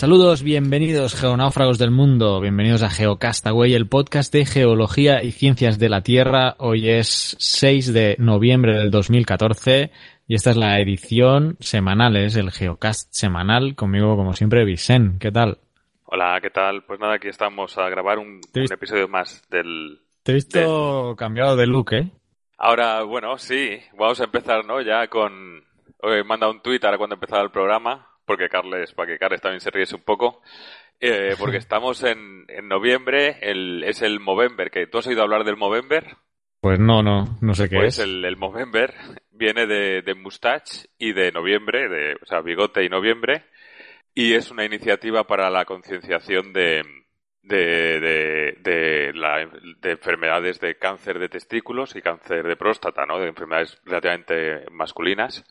Saludos, 0.00 0.42
bienvenidos 0.42 1.14
geonáufragos 1.14 1.78
del 1.78 1.90
mundo, 1.90 2.40
bienvenidos 2.40 2.82
a 2.82 2.88
Geocastaway, 2.88 3.74
el 3.74 3.86
podcast 3.86 4.32
de 4.32 4.46
geología 4.46 5.22
y 5.22 5.30
ciencias 5.30 5.78
de 5.78 5.90
la 5.90 6.00
Tierra. 6.00 6.54
Hoy 6.56 6.88
es 6.88 7.36
6 7.38 7.92
de 7.92 8.16
noviembre 8.18 8.78
del 8.78 8.90
2014 8.90 9.90
y 10.26 10.34
esta 10.34 10.52
es 10.52 10.56
la 10.56 10.80
edición 10.80 11.58
semanal, 11.60 12.16
es 12.16 12.34
el 12.36 12.50
Geocast 12.50 13.12
semanal, 13.12 13.74
conmigo 13.74 14.16
como 14.16 14.32
siempre 14.32 14.64
Vicen, 14.64 15.18
¿qué 15.18 15.30
tal? 15.30 15.58
Hola, 16.06 16.38
¿qué 16.40 16.48
tal? 16.48 16.82
Pues 16.84 16.98
nada, 16.98 17.16
aquí 17.16 17.28
estamos 17.28 17.76
a 17.76 17.90
grabar 17.90 18.18
un, 18.18 18.40
un 18.54 18.72
episodio 18.72 19.06
más 19.06 19.46
del... 19.50 20.00
Te 20.22 20.32
he 20.32 20.36
visto 20.36 21.14
cambiado 21.18 21.56
de 21.56 21.66
look, 21.66 21.92
¿eh? 21.92 22.10
Ahora, 22.56 23.02
bueno, 23.02 23.36
sí, 23.36 23.78
vamos 23.98 24.18
a 24.22 24.24
empezar, 24.24 24.64
¿no? 24.64 24.80
Ya 24.80 25.08
con... 25.08 25.62
Hoy 26.00 26.24
manda 26.24 26.48
un 26.48 26.62
tuit 26.62 26.82
ahora 26.86 26.96
cuando 26.96 27.16
empezaba 27.16 27.42
el 27.42 27.50
programa 27.50 28.09
porque 28.30 28.48
Carles, 28.48 28.92
para 28.92 29.08
que 29.08 29.18
Carles 29.18 29.40
también 29.40 29.60
se 29.60 29.72
riese 29.72 29.96
un 29.96 30.02
poco, 30.02 30.40
eh, 31.00 31.34
porque 31.36 31.56
estamos 31.56 32.04
en, 32.04 32.44
en 32.46 32.68
noviembre, 32.68 33.38
el, 33.40 33.82
es 33.82 34.02
el 34.02 34.20
Movember, 34.20 34.70
que 34.70 34.86
tú 34.86 34.98
has 34.98 35.08
oído 35.08 35.22
hablar 35.22 35.42
del 35.42 35.56
Movember. 35.56 36.16
Pues 36.60 36.78
no, 36.78 37.02
no, 37.02 37.38
no 37.40 37.54
sé 37.54 37.68
qué 37.68 37.74
pues 37.74 37.98
es. 37.98 38.04
El, 38.04 38.24
el 38.24 38.36
Movember 38.36 38.94
viene 39.32 39.66
de, 39.66 40.02
de 40.02 40.14
mustache 40.14 40.90
y 40.96 41.12
de 41.12 41.32
noviembre, 41.32 41.88
de, 41.88 42.14
o 42.22 42.24
sea, 42.24 42.40
bigote 42.40 42.84
y 42.84 42.88
noviembre, 42.88 43.46
y 44.14 44.34
es 44.34 44.52
una 44.52 44.64
iniciativa 44.64 45.24
para 45.24 45.50
la 45.50 45.64
concienciación 45.64 46.52
de, 46.52 46.84
de, 47.42 47.98
de, 47.98 48.58
de, 48.60 49.12
la, 49.12 49.44
de 49.80 49.90
enfermedades 49.90 50.60
de 50.60 50.76
cáncer 50.76 51.18
de 51.18 51.28
testículos 51.28 51.96
y 51.96 52.00
cáncer 52.00 52.46
de 52.46 52.54
próstata, 52.54 53.06
¿no? 53.06 53.18
De 53.18 53.26
enfermedades 53.26 53.76
relativamente 53.84 54.70
masculinas. 54.70 55.44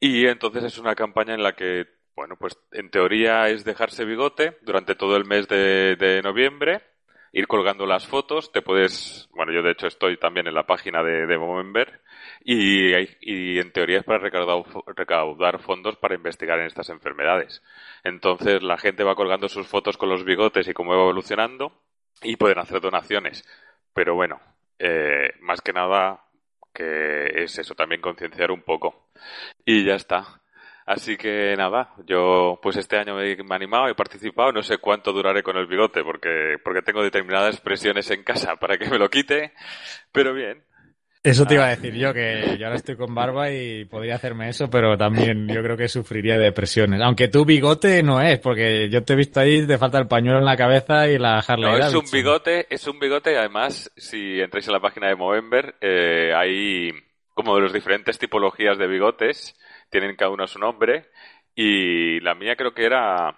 Y 0.00 0.26
entonces 0.26 0.64
es 0.64 0.78
una 0.78 0.94
campaña 0.94 1.34
en 1.34 1.42
la 1.42 1.54
que 1.54 1.97
bueno, 2.18 2.34
pues 2.34 2.58
en 2.72 2.90
teoría 2.90 3.48
es 3.48 3.64
dejarse 3.64 4.04
bigote 4.04 4.58
durante 4.62 4.96
todo 4.96 5.16
el 5.16 5.24
mes 5.24 5.46
de, 5.46 6.20
noviembre, 6.24 6.82
ir 7.32 7.46
colgando 7.46 7.86
las 7.86 8.08
fotos, 8.08 8.50
te 8.50 8.60
puedes, 8.60 9.28
bueno, 9.30 9.52
yo 9.52 9.62
de 9.62 9.70
hecho 9.70 9.86
estoy 9.86 10.16
también 10.16 10.48
en 10.48 10.54
la 10.54 10.66
página 10.66 11.04
de, 11.04 11.28
de 11.28 11.38
Movember 11.38 12.02
y, 12.40 12.92
y, 13.20 13.60
en 13.60 13.70
teoría 13.70 13.98
es 13.98 14.04
para 14.04 14.18
recaudar, 14.18 14.64
recaudar 14.96 15.60
fondos 15.60 15.96
para 15.96 16.16
investigar 16.16 16.58
en 16.58 16.66
estas 16.66 16.88
enfermedades. 16.88 17.62
Entonces 18.02 18.64
la 18.64 18.78
gente 18.78 19.04
va 19.04 19.14
colgando 19.14 19.48
sus 19.48 19.68
fotos 19.68 19.96
con 19.96 20.08
los 20.08 20.24
bigotes 20.24 20.66
y 20.66 20.72
cómo 20.72 20.90
va 20.90 21.02
evolucionando 21.02 21.84
y 22.20 22.34
pueden 22.34 22.58
hacer 22.58 22.80
donaciones. 22.80 23.44
Pero 23.94 24.16
bueno, 24.16 24.40
eh, 24.80 25.34
más 25.40 25.60
que 25.60 25.72
nada 25.72 26.24
que 26.74 27.44
es 27.44 27.56
eso, 27.60 27.76
también 27.76 28.00
concienciar 28.00 28.50
un 28.50 28.62
poco. 28.62 29.10
Y 29.64 29.84
ya 29.84 29.94
está. 29.94 30.42
Así 30.88 31.18
que 31.18 31.54
nada, 31.54 31.92
yo 32.06 32.58
pues 32.62 32.78
este 32.78 32.96
año 32.96 33.14
me 33.14 33.30
he 33.30 33.36
animado, 33.50 33.88
he 33.88 33.94
participado, 33.94 34.52
no 34.52 34.62
sé 34.62 34.78
cuánto 34.78 35.12
duraré 35.12 35.42
con 35.42 35.58
el 35.58 35.66
bigote 35.66 36.02
porque, 36.02 36.56
porque 36.64 36.80
tengo 36.80 37.02
determinadas 37.02 37.60
presiones 37.60 38.10
en 38.10 38.22
casa 38.22 38.56
para 38.56 38.78
que 38.78 38.88
me 38.88 38.98
lo 38.98 39.10
quite, 39.10 39.52
pero 40.12 40.32
bien. 40.32 40.64
Eso 41.22 41.44
te 41.44 41.56
iba 41.56 41.66
a 41.66 41.76
decir 41.76 41.92
yo, 41.92 42.14
que 42.14 42.56
yo 42.58 42.64
ahora 42.64 42.76
estoy 42.76 42.96
con 42.96 43.14
barba 43.14 43.50
y 43.50 43.84
podría 43.84 44.14
hacerme 44.14 44.48
eso, 44.48 44.70
pero 44.70 44.96
también 44.96 45.46
yo 45.46 45.62
creo 45.62 45.76
que 45.76 45.88
sufriría 45.88 46.38
de 46.38 46.52
presiones. 46.52 47.02
Aunque 47.02 47.28
tu 47.28 47.44
bigote 47.44 48.02
no 48.02 48.22
es, 48.22 48.38
porque 48.38 48.88
yo 48.88 49.04
te 49.04 49.12
he 49.12 49.16
visto 49.16 49.40
ahí, 49.40 49.66
te 49.66 49.76
falta 49.76 49.98
el 49.98 50.08
pañuelo 50.08 50.38
en 50.38 50.46
la 50.46 50.56
cabeza 50.56 51.06
y 51.06 51.18
la 51.18 51.40
Harley 51.40 51.70
No, 51.70 51.76
es 51.76 51.94
un 51.94 52.10
bigote, 52.10 52.66
es 52.70 52.86
un 52.86 52.98
bigote 52.98 53.32
y 53.32 53.36
además, 53.36 53.92
si 53.94 54.40
entráis 54.40 54.66
en 54.68 54.72
la 54.72 54.80
página 54.80 55.08
de 55.08 55.16
Movember, 55.16 55.74
eh, 55.82 56.32
hay 56.34 56.92
como 57.34 57.56
de 57.56 57.64
las 57.64 57.74
diferentes 57.74 58.18
tipologías 58.18 58.78
de 58.78 58.86
bigotes 58.86 59.54
tienen 59.90 60.16
cada 60.16 60.30
uno 60.30 60.46
su 60.46 60.58
nombre 60.58 61.10
y 61.54 62.20
la 62.20 62.34
mía 62.34 62.56
creo 62.56 62.74
que 62.74 62.84
era 62.84 63.36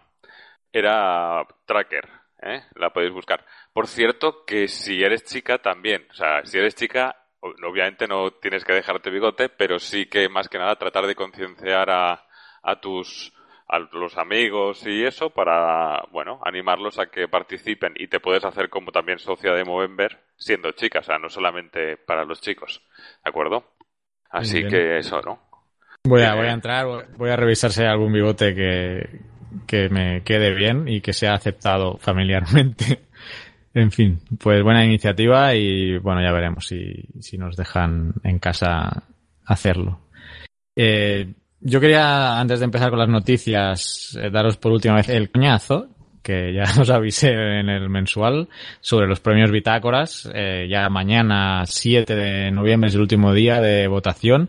era 0.73 1.47
tracker, 1.67 2.09
¿eh? 2.43 2.63
la 2.75 2.91
podéis 2.91 3.13
buscar. 3.13 3.45
Por 3.73 3.87
cierto, 3.89 4.45
que 4.45 4.69
si 4.69 5.03
eres 5.03 5.25
chica 5.25 5.59
también, 5.59 6.07
o 6.11 6.15
sea, 6.15 6.45
si 6.45 6.59
eres 6.59 6.75
chica, 6.75 7.17
obviamente 7.41 8.07
no 8.07 8.33
tienes 8.33 8.65
que 8.65 8.75
dejarte 8.75 9.11
bigote, 9.11 9.49
pero 9.49 9.79
sí 9.79 10.07
que 10.07 10.29
más 10.29 10.49
que 10.49 10.59
nada 10.59 10.77
tratar 10.77 11.07
de 11.07 11.15
concienciar 11.15 11.91
a, 11.91 12.27
a 12.63 12.81
tus 12.81 13.33
a 13.73 13.79
los 13.79 14.19
amigos 14.19 14.85
y 14.85 15.05
eso 15.05 15.31
para, 15.31 16.03
bueno, 16.11 16.41
animarlos 16.45 16.99
a 16.99 17.07
que 17.07 17.29
participen 17.29 17.95
y 17.97 18.09
te 18.09 18.19
puedes 18.19 18.45
hacer 18.45 18.69
como 18.69 18.91
también 18.91 19.21
socia 19.21 19.53
de 19.53 19.65
Movember 19.65 20.19
siendo 20.37 20.73
chica, 20.73 20.99
o 20.99 21.03
sea, 21.05 21.19
no 21.19 21.29
solamente 21.29 21.97
para 21.97 22.25
los 22.25 22.41
chicos, 22.41 22.83
¿de 23.23 23.31
acuerdo? 23.31 23.65
Así 24.29 24.67
que 24.67 24.99
eso, 24.99 25.21
¿no? 25.23 25.50
Voy 26.05 26.23
a, 26.23 26.35
voy 26.35 26.47
a 26.47 26.53
entrar, 26.53 26.87
voy 27.17 27.31
a 27.31 27.37
revisar 27.37 27.73
si 27.73 27.83
hay 27.83 27.89
algún 27.89 28.13
bigote 28.13 28.55
que, 28.55 29.21
que 29.67 29.89
me 29.91 30.23
quede 30.23 30.55
bien 30.55 30.89
y 30.89 31.01
que 31.01 31.13
sea 31.13 31.35
aceptado 31.35 31.99
familiarmente. 31.99 33.01
en 33.75 33.91
fin, 33.91 34.21
pues 34.39 34.63
buena 34.63 34.85
iniciativa 34.85 35.55
y 35.55 35.99
bueno, 35.99 36.23
ya 36.23 36.33
veremos 36.33 36.67
si, 36.67 37.05
si 37.21 37.37
nos 37.37 37.57
dejan 37.57 38.15
en 38.25 38.39
casa 38.39 39.05
hacerlo. 39.45 40.01
Eh, 40.75 41.35
yo 41.61 41.81
quería, 41.81 42.41
antes 42.41 42.61
de 42.61 42.65
empezar 42.65 42.89
con 42.89 42.99
las 42.99 43.09
noticias, 43.09 44.19
eh, 44.19 44.31
daros 44.31 44.57
por 44.57 44.73
última 44.73 44.95
vez 44.95 45.11
el 45.11 45.31
coñazo, 45.31 45.89
que 46.23 46.55
ya 46.55 46.65
os 46.81 46.89
avisé 46.89 47.33
en 47.33 47.69
el 47.69 47.91
mensual, 47.91 48.49
sobre 48.81 49.07
los 49.07 49.21
premios 49.21 49.51
Bitácoras. 49.51 50.31
Eh, 50.33 50.67
ya 50.71 50.89
mañana, 50.89 51.65
7 51.67 52.15
de 52.15 52.51
noviembre, 52.51 52.89
es 52.89 52.95
el 52.95 53.03
último 53.03 53.35
día 53.35 53.61
de 53.61 53.87
votación 53.89 54.49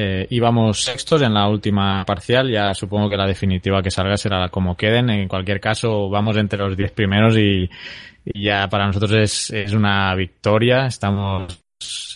eh, 0.00 0.28
íbamos 0.30 0.84
sextos 0.84 1.22
en 1.22 1.34
la 1.34 1.48
última 1.48 2.04
parcial, 2.04 2.48
ya 2.48 2.72
supongo 2.72 3.10
que 3.10 3.16
la 3.16 3.26
definitiva 3.26 3.82
que 3.82 3.90
salga 3.90 4.16
será 4.16 4.48
como 4.48 4.76
queden. 4.76 5.10
En 5.10 5.26
cualquier 5.26 5.60
caso, 5.60 6.08
vamos 6.08 6.36
entre 6.36 6.60
los 6.60 6.76
diez 6.76 6.92
primeros 6.92 7.36
y, 7.36 7.68
y 8.24 8.44
ya 8.44 8.68
para 8.68 8.86
nosotros 8.86 9.10
es, 9.12 9.50
es 9.50 9.72
una 9.72 10.14
victoria. 10.14 10.86
Estamos 10.86 11.64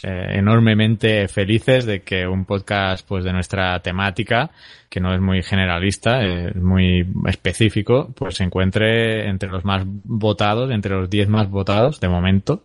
eh, 0.02 0.38
enormemente 0.38 1.28
felices 1.28 1.86
de 1.86 2.02
que 2.02 2.26
un 2.26 2.44
podcast 2.44 3.06
pues 3.06 3.22
de 3.22 3.32
nuestra 3.32 3.78
temática 3.80 4.50
que 4.88 4.98
no 4.98 5.14
es 5.14 5.20
muy 5.20 5.42
generalista 5.42 6.24
es 6.24 6.56
muy 6.56 7.06
específico 7.26 8.12
pues 8.16 8.34
se 8.34 8.44
encuentre 8.44 9.28
entre 9.28 9.48
los 9.48 9.64
más 9.64 9.84
votados 9.86 10.72
entre 10.72 10.96
los 10.96 11.08
10 11.08 11.28
más 11.28 11.48
votados 11.48 12.00
de 12.00 12.08
momento 12.08 12.64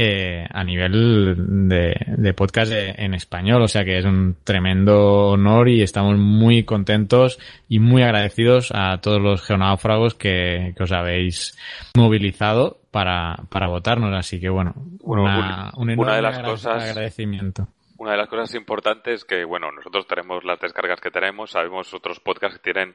eh, 0.00 0.46
a 0.48 0.62
nivel 0.62 1.68
de, 1.68 2.32
podcast 2.32 2.70
en 2.72 3.14
español. 3.14 3.62
O 3.62 3.66
sea 3.66 3.84
que 3.84 3.98
es 3.98 4.04
un 4.04 4.36
tremendo 4.44 5.30
honor 5.30 5.68
y 5.68 5.82
estamos 5.82 6.16
muy 6.16 6.62
contentos 6.62 7.40
y 7.68 7.80
muy 7.80 8.02
agradecidos 8.02 8.70
a 8.72 9.00
todos 9.00 9.20
los 9.20 9.42
geonáufragos 9.42 10.14
que, 10.14 10.72
que 10.76 10.84
os 10.84 10.92
habéis 10.92 11.58
movilizado 11.96 12.78
para, 12.90 13.36
para 13.50 13.68
votarnos. 13.68 14.14
Así 14.14 14.40
que 14.40 14.48
bueno, 14.48 14.74
una, 15.00 15.72
un 15.76 15.90
enorme 15.90 16.02
una 16.02 16.16
de 16.16 16.22
las 16.22 16.38
cosas, 16.40 16.82
agradecimiento. 16.82 17.68
Una 17.98 18.12
de 18.12 18.16
las 18.18 18.28
cosas 18.28 18.54
importantes 18.54 19.24
que, 19.24 19.44
bueno, 19.44 19.72
nosotros 19.72 20.06
tenemos 20.06 20.44
las 20.44 20.60
descargas 20.60 21.00
que 21.00 21.10
tenemos, 21.10 21.50
sabemos 21.50 21.92
otros 21.92 22.20
podcasts 22.20 22.58
que 22.58 22.72
tienen 22.72 22.94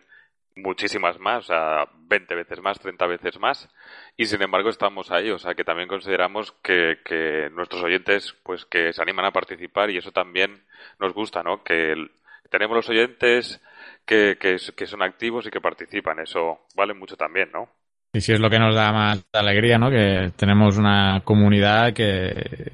muchísimas 0.56 1.20
más, 1.20 1.46
o 1.46 1.48
sea, 1.48 1.88
20 1.94 2.36
veces 2.36 2.62
más, 2.62 2.80
30 2.80 3.08
veces 3.08 3.40
más, 3.40 3.70
y 4.16 4.26
sin 4.26 4.42
embargo 4.42 4.70
estamos 4.70 5.12
ahí, 5.12 5.30
o 5.32 5.40
sea, 5.40 5.56
que 5.56 5.64
también 5.64 5.90
consideramos 5.90 6.52
que, 6.64 7.00
que 7.04 7.50
nuestros 7.52 7.84
oyentes, 7.84 8.36
pues, 8.44 8.66
que 8.66 8.94
se 8.94 9.02
animan 9.02 9.26
a 9.26 9.32
participar 9.32 9.90
y 9.90 9.98
eso 9.98 10.12
también 10.12 10.64
nos 11.00 11.14
gusta, 11.14 11.44
¿no? 11.44 11.64
Que 11.64 11.96
tenemos 12.50 12.76
los 12.76 12.90
oyentes 12.90 13.62
que, 14.06 14.38
que, 14.40 14.58
que 14.76 14.86
son 14.86 15.02
activos 15.02 15.48
y 15.48 15.50
que 15.50 15.60
participan, 15.60 16.20
eso 16.20 16.60
vale 16.76 16.94
mucho 16.94 17.18
también, 17.18 17.50
¿no? 17.52 17.70
Y 18.16 18.22
sí 18.22 18.32
es 18.32 18.40
lo 18.40 18.50
que 18.50 18.60
nos 18.60 18.76
da 18.76 18.92
más 18.92 19.26
alegría, 19.34 19.80
¿no? 19.80 19.90
Que 19.90 20.32
tenemos 20.36 20.78
una 20.78 21.22
comunidad 21.24 21.94
que, 21.94 22.72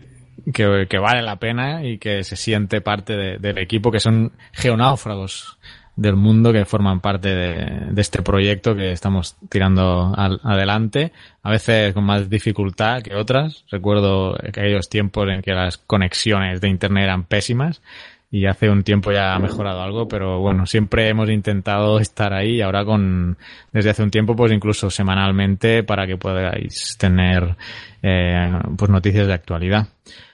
que, 0.54 0.98
vale 0.98 1.22
la 1.22 1.38
pena 1.38 1.82
y 1.82 1.98
que 1.98 2.26
se 2.26 2.36
siente 2.36 2.82
parte 2.82 3.40
del 3.40 3.58
equipo, 3.58 3.90
que 3.90 4.02
son 4.02 4.34
geonáufragos 4.52 5.58
del 5.96 6.18
mundo 6.18 6.52
que 6.52 6.66
forman 6.66 7.00
parte 7.00 7.30
de, 7.30 8.02
este 8.02 8.22
proyecto 8.22 8.76
que 8.76 8.92
estamos 8.92 9.38
tirando 9.50 10.14
adelante, 10.18 11.14
a 11.44 11.52
veces 11.52 11.94
con 11.94 12.04
más 12.04 12.30
dificultad 12.30 13.02
que 13.02 13.16
otras. 13.16 13.64
Recuerdo 13.72 14.36
aquellos 14.36 14.90
tiempos 14.90 15.30
en 15.30 15.42
que 15.42 15.54
las 15.54 15.78
conexiones 15.78 16.60
de 16.60 16.68
Internet 16.68 17.06
eran 17.06 17.24
pésimas 17.24 17.82
y 18.32 18.46
hace 18.46 18.70
un 18.70 18.84
tiempo 18.84 19.12
ya 19.12 19.34
ha 19.34 19.40
mejorado 19.40 19.82
algo, 19.82 20.08
pero 20.08 20.40
bueno, 20.40 20.66
siempre 20.66 21.10
hemos 21.10 21.30
intentado 21.30 22.00
estar 22.00 22.34
ahí 22.34 22.58
y 22.58 22.62
ahora 22.62 22.86
con, 22.86 23.38
desde 23.72 23.90
hace 23.90 24.04
un 24.04 24.12
tiempo, 24.12 24.36
pues 24.36 24.52
incluso 24.52 24.90
semanalmente 24.90 25.84
para 25.84 26.06
que 26.06 26.18
podáis 26.18 26.96
tener, 26.98 27.56
eh, 28.04 28.52
pues 28.78 28.92
noticias 28.92 29.26
de 29.28 29.34
actualidad. 29.34 29.88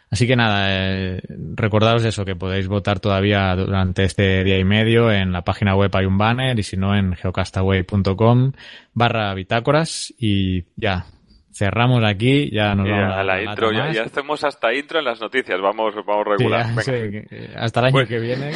Así 0.10 0.28
que 0.28 0.36
nada, 0.36 0.68
eh, 0.70 1.22
recordaros 1.56 2.06
eso, 2.06 2.26
que 2.26 2.36
podéis 2.36 2.68
votar 2.68 3.00
todavía 3.00 3.56
durante 3.56 4.04
este 4.04 4.44
día 4.44 4.60
y 4.60 4.64
medio 4.64 5.12
en 5.12 5.32
la 5.32 5.44
página 5.44 5.76
web 5.76 5.90
hay 5.94 6.06
un 6.06 6.18
banner 6.18 6.58
y 6.60 6.64
si 6.64 6.78
no 6.78 6.96
en 6.96 7.16
geocastaway.com 7.16 8.52
barra 8.94 9.34
bitácoras 9.34 10.14
y 10.18 10.64
ya, 10.76 11.06
cerramos 11.56 12.04
aquí, 12.04 12.52
ya 12.52 12.76
nos 12.76 12.90
vamos 12.90 13.16
a 13.16 13.24
la, 13.24 13.42
intro, 13.42 13.72
ya, 13.72 13.92
ya, 13.92 14.04
hacemos 14.04 14.44
hasta 14.44 14.74
intro 14.74 15.00
en 15.00 15.06
las 15.06 15.22
noticias, 15.22 15.60
vamos, 15.62 15.96
vamos 16.06 16.28
regular. 16.28 16.66
hasta 17.56 17.80
el 17.80 17.86
año 17.86 17.94
pues 17.94 18.10
que 18.10 18.20
viene. 18.20 18.52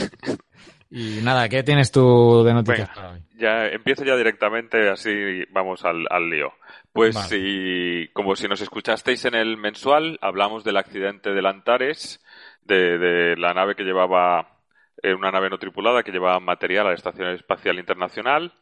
Y 0.91 1.21
nada, 1.21 1.47
¿qué 1.47 1.63
tienes 1.63 1.91
tú 1.91 2.43
de 2.43 2.53
noticias 2.53 2.89
para 2.89 3.11
hoy? 3.11 3.19
Ya 3.37 3.67
empiezo 3.67 4.03
ya 4.03 4.17
directamente, 4.17 4.89
así 4.89 5.45
vamos 5.51 5.85
al, 5.85 6.07
al 6.09 6.29
lío. 6.29 6.51
Pues 6.91 7.15
si, 7.29 8.09
como 8.13 8.35
si 8.35 8.47
nos 8.47 8.59
escuchasteis 8.59 9.23
en 9.25 9.35
el 9.35 9.55
mensual, 9.55 10.17
hablamos 10.21 10.63
del 10.63 10.77
accidente 10.77 11.31
del 11.31 11.45
Antares, 11.45 12.19
de, 12.63 12.97
de 12.97 13.37
la 13.37 13.53
nave 13.53 13.75
que 13.75 13.83
llevaba, 13.83 14.57
eh, 15.03 15.13
una 15.13 15.31
nave 15.31 15.49
no 15.49 15.59
tripulada 15.59 16.03
que 16.03 16.11
llevaba 16.11 16.39
material 16.39 16.87
a 16.87 16.89
la 16.89 16.95
Estación 16.95 17.29
Espacial 17.29 17.79
Internacional. 17.79 18.53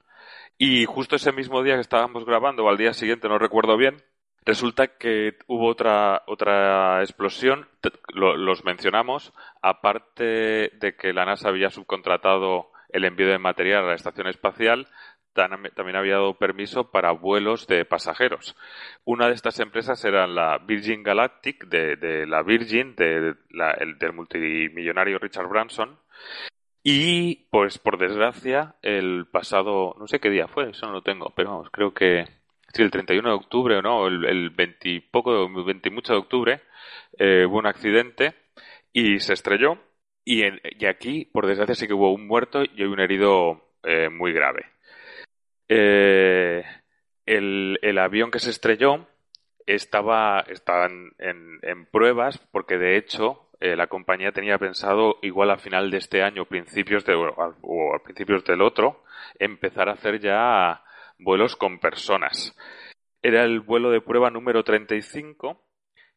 Y 0.58 0.86
justo 0.86 1.16
ese 1.16 1.32
mismo 1.32 1.64
día 1.64 1.76
que 1.76 1.82
estábamos 1.82 2.26
grabando, 2.26 2.66
o 2.66 2.70
al 2.70 2.78
día 2.78 2.94
siguiente, 2.94 3.30
no 3.30 3.40
recuerdo 3.40 3.78
bien, 3.78 4.04
Resulta 4.48 4.88
que 4.88 5.36
hubo 5.48 5.68
otra, 5.68 6.24
otra 6.26 7.02
explosión, 7.02 7.68
los 8.14 8.64
mencionamos, 8.64 9.34
aparte 9.62 10.72
de 10.72 10.96
que 10.98 11.12
la 11.12 11.26
NASA 11.26 11.50
había 11.50 11.70
subcontratado 11.70 12.72
el 12.88 13.04
envío 13.04 13.28
de 13.28 13.40
material 13.40 13.84
a 13.84 13.88
la 13.90 13.96
estación 13.96 14.28
espacial, 14.28 14.88
también 15.34 15.98
había 15.98 16.14
dado 16.14 16.38
permiso 16.38 16.92
para 16.92 17.12
vuelos 17.12 17.68
de 17.68 17.84
pasajeros. 17.84 18.56
Una 19.04 19.28
de 19.28 19.34
estas 19.34 19.60
empresas 19.60 20.06
era 20.06 20.26
la 20.28 20.60
Virgin 20.60 21.04
Galactic, 21.04 21.66
de, 21.66 22.26
la 22.26 22.42
Virgin, 22.42 22.96
de 22.96 23.36
el, 23.80 24.00
del 24.00 24.14
multimillonario 24.14 25.20
Richard 25.20 25.50
Branson. 25.50 26.00
Y, 26.84 27.48
pues, 27.50 27.80
por 27.80 27.98
desgracia, 27.98 28.76
el 28.82 29.28
pasado, 29.30 29.94
no 30.00 30.08
sé 30.08 30.22
qué 30.22 30.30
día 30.30 30.48
fue, 30.48 30.70
eso 30.70 30.86
no 30.86 30.94
lo 30.94 31.02
tengo, 31.02 31.34
pero 31.36 31.50
vamos, 31.50 31.70
creo 31.70 31.94
que 31.94 32.37
sí, 32.74 32.84
el 32.84 32.92
31 32.92 33.30
de 33.30 33.36
octubre 33.36 33.78
o 33.78 33.82
no, 33.82 34.08
el, 34.08 34.26
el 34.26 34.50
20 34.50 35.10
poco, 35.12 35.50
20 35.64 35.90
mucho 35.90 36.14
de 36.14 36.20
octubre, 36.20 36.62
eh, 37.18 37.46
hubo 37.48 37.58
un 37.58 37.68
accidente 37.68 38.36
y 38.94 39.20
se 39.20 39.34
estrelló. 39.34 39.80
Y, 40.26 40.44
y, 40.44 40.86
aquí, 40.86 41.26
por 41.26 41.48
desgracia, 41.48 41.76
sí 41.76 41.88
que 41.88 41.94
hubo 41.94 42.14
un 42.14 42.28
muerto 42.28 42.64
y 42.64 42.84
un 42.84 43.00
herido 43.00 43.72
eh, 43.84 44.10
muy 44.10 44.34
grave. 44.34 44.66
Eh, 45.70 46.64
el, 47.26 47.80
el, 47.82 47.98
avión 47.98 48.32
que 48.32 48.40
se 48.40 48.50
estrelló 48.50 49.08
estaba, 49.66 50.42
estaba 50.50 50.88
en, 50.88 51.60
en, 51.62 51.86
pruebas 51.86 52.38
porque, 52.52 52.78
de 52.78 52.98
hecho, 52.98 53.50
la 53.60 53.88
compañía 53.88 54.32
tenía 54.34 54.58
pensado, 54.58 55.18
igual 55.22 55.50
a 55.50 55.58
final 55.58 55.90
de 55.92 55.98
este 55.98 56.24
año 56.24 56.46
principios 56.46 57.06
de, 57.06 57.16
o 57.16 57.96
a 57.96 58.04
principios 58.04 58.44
del 58.46 58.62
otro, 58.62 59.04
empezar 59.40 59.90
a 59.90 59.94
hacer 59.94 60.20
ya 60.20 60.84
vuelos 61.20 61.56
con 61.56 61.80
personas. 61.80 62.56
Era 63.22 63.44
el 63.44 63.60
vuelo 63.62 63.90
de 63.90 64.02
prueba 64.02 64.30
número 64.30 64.64
35 64.64 65.64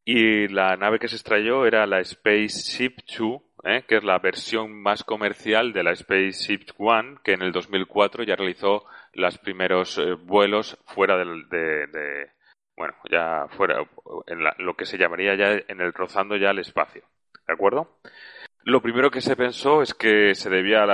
y 0.05 0.49
la 0.49 0.76
nave 0.76 0.99
que 0.99 1.08
se 1.08 1.17
estrelló 1.17 1.67
era 1.67 1.87
la 1.87 2.02
Spaceship 2.02 2.97
2, 3.19 3.43
¿eh? 3.64 3.85
que 3.87 3.97
es 3.97 4.05
la 4.05 4.19
versión 4.19 4.73
más 4.82 5.05
comercial 5.05 5.73
de 5.73 5.82
la 5.82 5.94
Spaceship 5.94 6.67
One, 6.79 7.19
que 7.23 7.32
en 7.32 7.43
el 7.43 7.52
2004 7.52 8.25
ya 8.25 8.37
realizó 8.37 8.85
los 9.12 9.38
primeros 9.38 9.99
eh, 9.99 10.14
vuelos 10.14 10.79
fuera 10.87 11.17
del, 11.17 11.49
de, 11.49 12.31
bueno, 12.76 12.94
ya 13.11 13.47
fuera, 13.50 13.85
en 14.26 14.64
lo 14.64 14.75
que 14.75 14.87
se 14.87 14.99
llamaría 14.99 15.35
ya 15.35 15.62
en 15.69 15.81
el 15.81 15.93
rozando 15.93 16.37
ya 16.37 16.50
el 16.50 16.61
espacio. 16.61 17.02
¿De 17.47 17.55
acuerdo? 17.55 17.99
Lo 18.65 18.83
primero 18.83 19.11
que 19.11 19.23
se 19.23 19.37
pensó 19.37 19.81
es 19.81 19.95
que 19.95 20.35
se 20.35 20.51
debía 20.51 20.85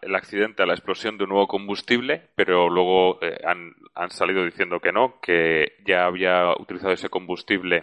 el 0.00 0.14
accidente 0.14 0.62
a 0.62 0.66
la 0.66 0.74
explosión 0.74 1.18
de 1.18 1.24
un 1.24 1.30
nuevo 1.30 1.48
combustible, 1.48 2.28
pero 2.36 2.68
luego 2.70 3.20
eh, 3.20 3.40
han, 3.44 3.74
han, 3.94 4.10
salido 4.10 4.44
diciendo 4.44 4.78
que 4.78 4.92
no, 4.92 5.18
que 5.20 5.74
ya 5.84 6.04
había 6.04 6.52
utilizado 6.52 6.92
ese 6.92 7.08
combustible 7.08 7.82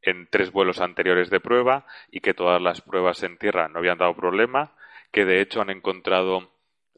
en 0.00 0.26
tres 0.30 0.52
vuelos 0.52 0.80
anteriores 0.80 1.28
de 1.28 1.40
prueba 1.40 1.84
y 2.10 2.20
que 2.20 2.32
todas 2.32 2.62
las 2.62 2.80
pruebas 2.80 3.22
en 3.22 3.36
tierra 3.36 3.68
no 3.68 3.78
habían 3.78 3.98
dado 3.98 4.16
problema, 4.16 4.72
que 5.12 5.26
de 5.26 5.42
hecho 5.42 5.60
han 5.60 5.70
encontrado 5.70 6.50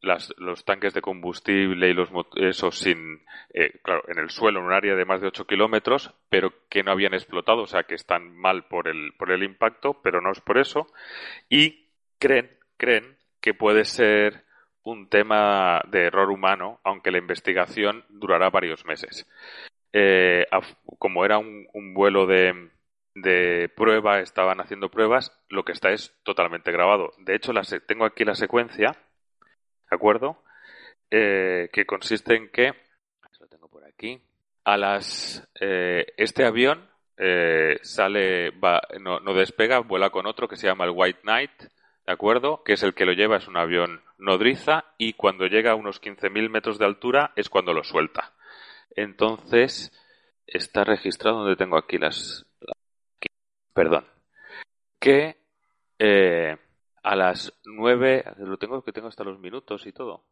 los 0.03 0.65
tanques 0.65 0.95
de 0.95 1.03
combustible 1.03 1.89
y 1.89 1.95
los 1.95 2.09
esos 2.37 2.79
sin 2.79 3.23
eh, 3.53 3.81
claro 3.83 4.03
en 4.09 4.19
el 4.19 4.31
suelo 4.31 4.61
en 4.61 4.67
un 4.67 4.73
área 4.73 4.95
de 4.95 5.05
más 5.05 5.21
de 5.21 5.27
8 5.27 5.47
kilómetros 5.47 6.15
pero 6.31 6.53
que 6.71 6.83
no 6.83 6.91
habían 6.91 7.13
explotado 7.13 7.63
o 7.63 7.67
sea 7.67 7.83
que 7.83 7.95
están 7.95 8.35
mal 8.35 8.65
por 8.65 8.89
el 8.89 9.13
por 9.19 9.31
el 9.31 9.43
impacto 9.43 10.01
pero 10.03 10.21
no 10.21 10.33
es 10.33 10.41
por 10.41 10.59
eso. 10.59 10.87
Y 11.49 11.89
creen 12.19 12.51
creen 12.77 13.17
que 13.41 13.55
puede 13.55 13.85
ser 13.85 14.45
un 14.83 15.09
tema 15.09 15.83
de 15.89 16.07
error 16.07 16.31
humano 16.31 16.81
aunque 16.83 17.11
la 17.11 17.19
investigación 17.19 18.05
durará 18.09 18.49
varios 18.49 18.87
meses. 18.87 19.27
Eh, 19.93 20.47
como 20.99 21.25
era 21.25 21.39
un, 21.39 21.67
vuelo 21.95 22.27
de 22.27 22.71
de 23.15 23.69
prueba 23.77 24.21
estaban 24.21 24.61
haciendo 24.61 24.89
pruebas 24.89 25.37
lo 25.49 25.65
que 25.65 25.73
está 25.73 25.91
es 25.91 26.15
totalmente 26.23 26.73
grabado. 26.73 27.13
De 27.19 27.35
hecho 27.35 27.53
tengo 27.87 28.05
aquí 28.07 28.25
la 28.25 28.35
secuencia 28.35 28.97
¿de 29.91 29.97
acuerdo? 29.97 30.43
Eh, 31.11 31.69
que 31.73 31.85
consiste 31.87 32.37
en 32.37 32.51
que, 32.51 32.73
lo 33.41 33.47
tengo 33.49 33.69
por 33.69 33.85
aquí, 33.85 34.21
a 34.65 34.77
las, 34.77 35.49
eh, 35.61 36.07
este 36.17 36.45
avión 36.45 36.89
eh, 37.17 37.79
sale, 37.83 38.51
va, 38.51 38.81
no, 39.01 39.19
no, 39.21 39.35
despega, 39.35 39.81
vuela 39.81 40.11
con 40.11 40.27
otro 40.27 40.47
que 40.47 40.57
se 40.57 40.69
llama 40.69 40.85
el 40.85 40.93
White 40.95 41.21
Knight, 41.23 41.63
¿de 42.07 42.13
acuerdo? 42.13 42.63
Que 42.63 42.75
es 42.75 42.83
el 42.85 42.95
que 42.95 43.05
lo 43.05 43.13
lleva, 43.13 43.39
es 43.39 43.49
un 43.49 43.57
avión 43.57 44.03
nodriza 44.19 44.85
y 44.99 45.15
cuando 45.15 45.47
llega 45.47 45.73
a 45.73 45.77
unos 45.77 46.01
15.000 46.01 46.49
metros 46.49 46.79
de 46.79 46.85
altura 46.85 47.33
es 47.35 47.49
cuando 47.49 47.73
lo 47.73 47.83
suelta. 47.83 48.33
Entonces, 48.95 49.93
está 50.47 50.85
registrado 50.85 51.39
donde 51.39 51.57
tengo 51.57 51.77
aquí 51.77 51.99
las... 51.99 52.47
perdón. 53.75 54.07
Que 55.01 55.37
a 57.03 57.17
las 57.17 57.53
9, 57.65 58.25
lo 58.39 58.59
tengo 58.59 58.83
que 58.83 58.93
tengo 58.93 59.09
hasta 59.09 59.25
los 59.25 59.39
minutos 59.39 59.87
y 59.87 59.93
todo. 59.93 60.25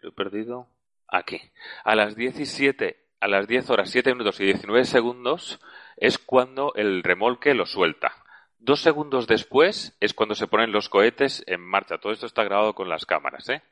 Lo 0.00 0.10
he 0.10 0.12
perdido 0.12 0.68
aquí. 1.08 1.40
A 1.84 1.94
las 1.94 2.16
17, 2.16 2.96
a 3.20 3.28
las 3.28 3.46
10 3.46 3.70
horas 3.70 3.90
7 3.90 4.12
minutos 4.12 4.40
y 4.40 4.44
19 4.44 4.84
segundos 4.84 5.60
es 5.96 6.18
cuando 6.18 6.74
el 6.74 7.02
remolque 7.02 7.54
lo 7.54 7.66
suelta. 7.66 8.12
Dos 8.58 8.80
segundos 8.80 9.26
después 9.26 9.96
es 10.00 10.14
cuando 10.14 10.34
se 10.34 10.48
ponen 10.48 10.72
los 10.72 10.88
cohetes 10.88 11.44
en 11.46 11.60
marcha. 11.60 11.98
Todo 11.98 12.12
esto 12.12 12.26
está 12.26 12.42
grabado 12.44 12.74
con 12.74 12.88
las 12.88 13.06
cámaras, 13.06 13.48
¿eh? 13.48 13.62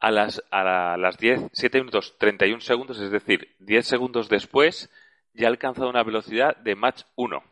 A 0.00 0.10
las, 0.10 0.42
a 0.50 0.96
las 0.98 1.16
10, 1.18 1.50
7 1.52 1.78
minutos 1.78 2.18
31 2.18 2.60
segundos, 2.60 3.00
es 3.00 3.10
decir, 3.10 3.54
10 3.60 3.86
segundos 3.86 4.28
después, 4.28 4.90
ya 5.32 5.46
ha 5.46 5.50
alcanzado 5.50 5.88
una 5.88 6.02
velocidad 6.02 6.56
de 6.56 6.74
Mach 6.74 7.04
1. 7.16 7.42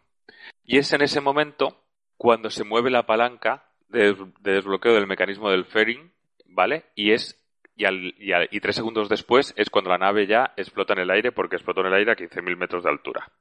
Y 0.64 0.78
es 0.78 0.92
en 0.92 1.02
ese 1.02 1.21
momento 1.21 1.82
cuando 2.16 2.50
se 2.50 2.64
mueve 2.64 2.90
la 2.90 3.06
palanca 3.06 3.64
de, 3.92 4.16
desbloqueo 4.40 4.94
del 4.94 5.06
mecanismo 5.06 5.50
del 5.50 5.64
fairing, 5.64 6.12
¿vale? 6.46 6.84
Y 6.94 7.12
es 7.12 7.38
y, 7.75 7.87
y, 7.87 8.61
tres 8.61 8.76
segundos 8.76 9.08
después 9.08 9.54
es 9.56 9.70
cuando 9.70 9.90
la 9.90 9.99
nave 9.99 10.26
ya 10.26 10.52
explota 10.56 10.92
en 10.92 11.00
el 11.00 11.11
aire 11.11 11.32
porque 11.32 11.56
explotó 11.56 11.80
en 11.80 11.88
el 11.88 11.94
aire 11.94 12.12
a 12.12 12.16
15.000 12.16 12.56
metros 12.56 12.84
de 12.84 12.90
altura. 12.90 13.32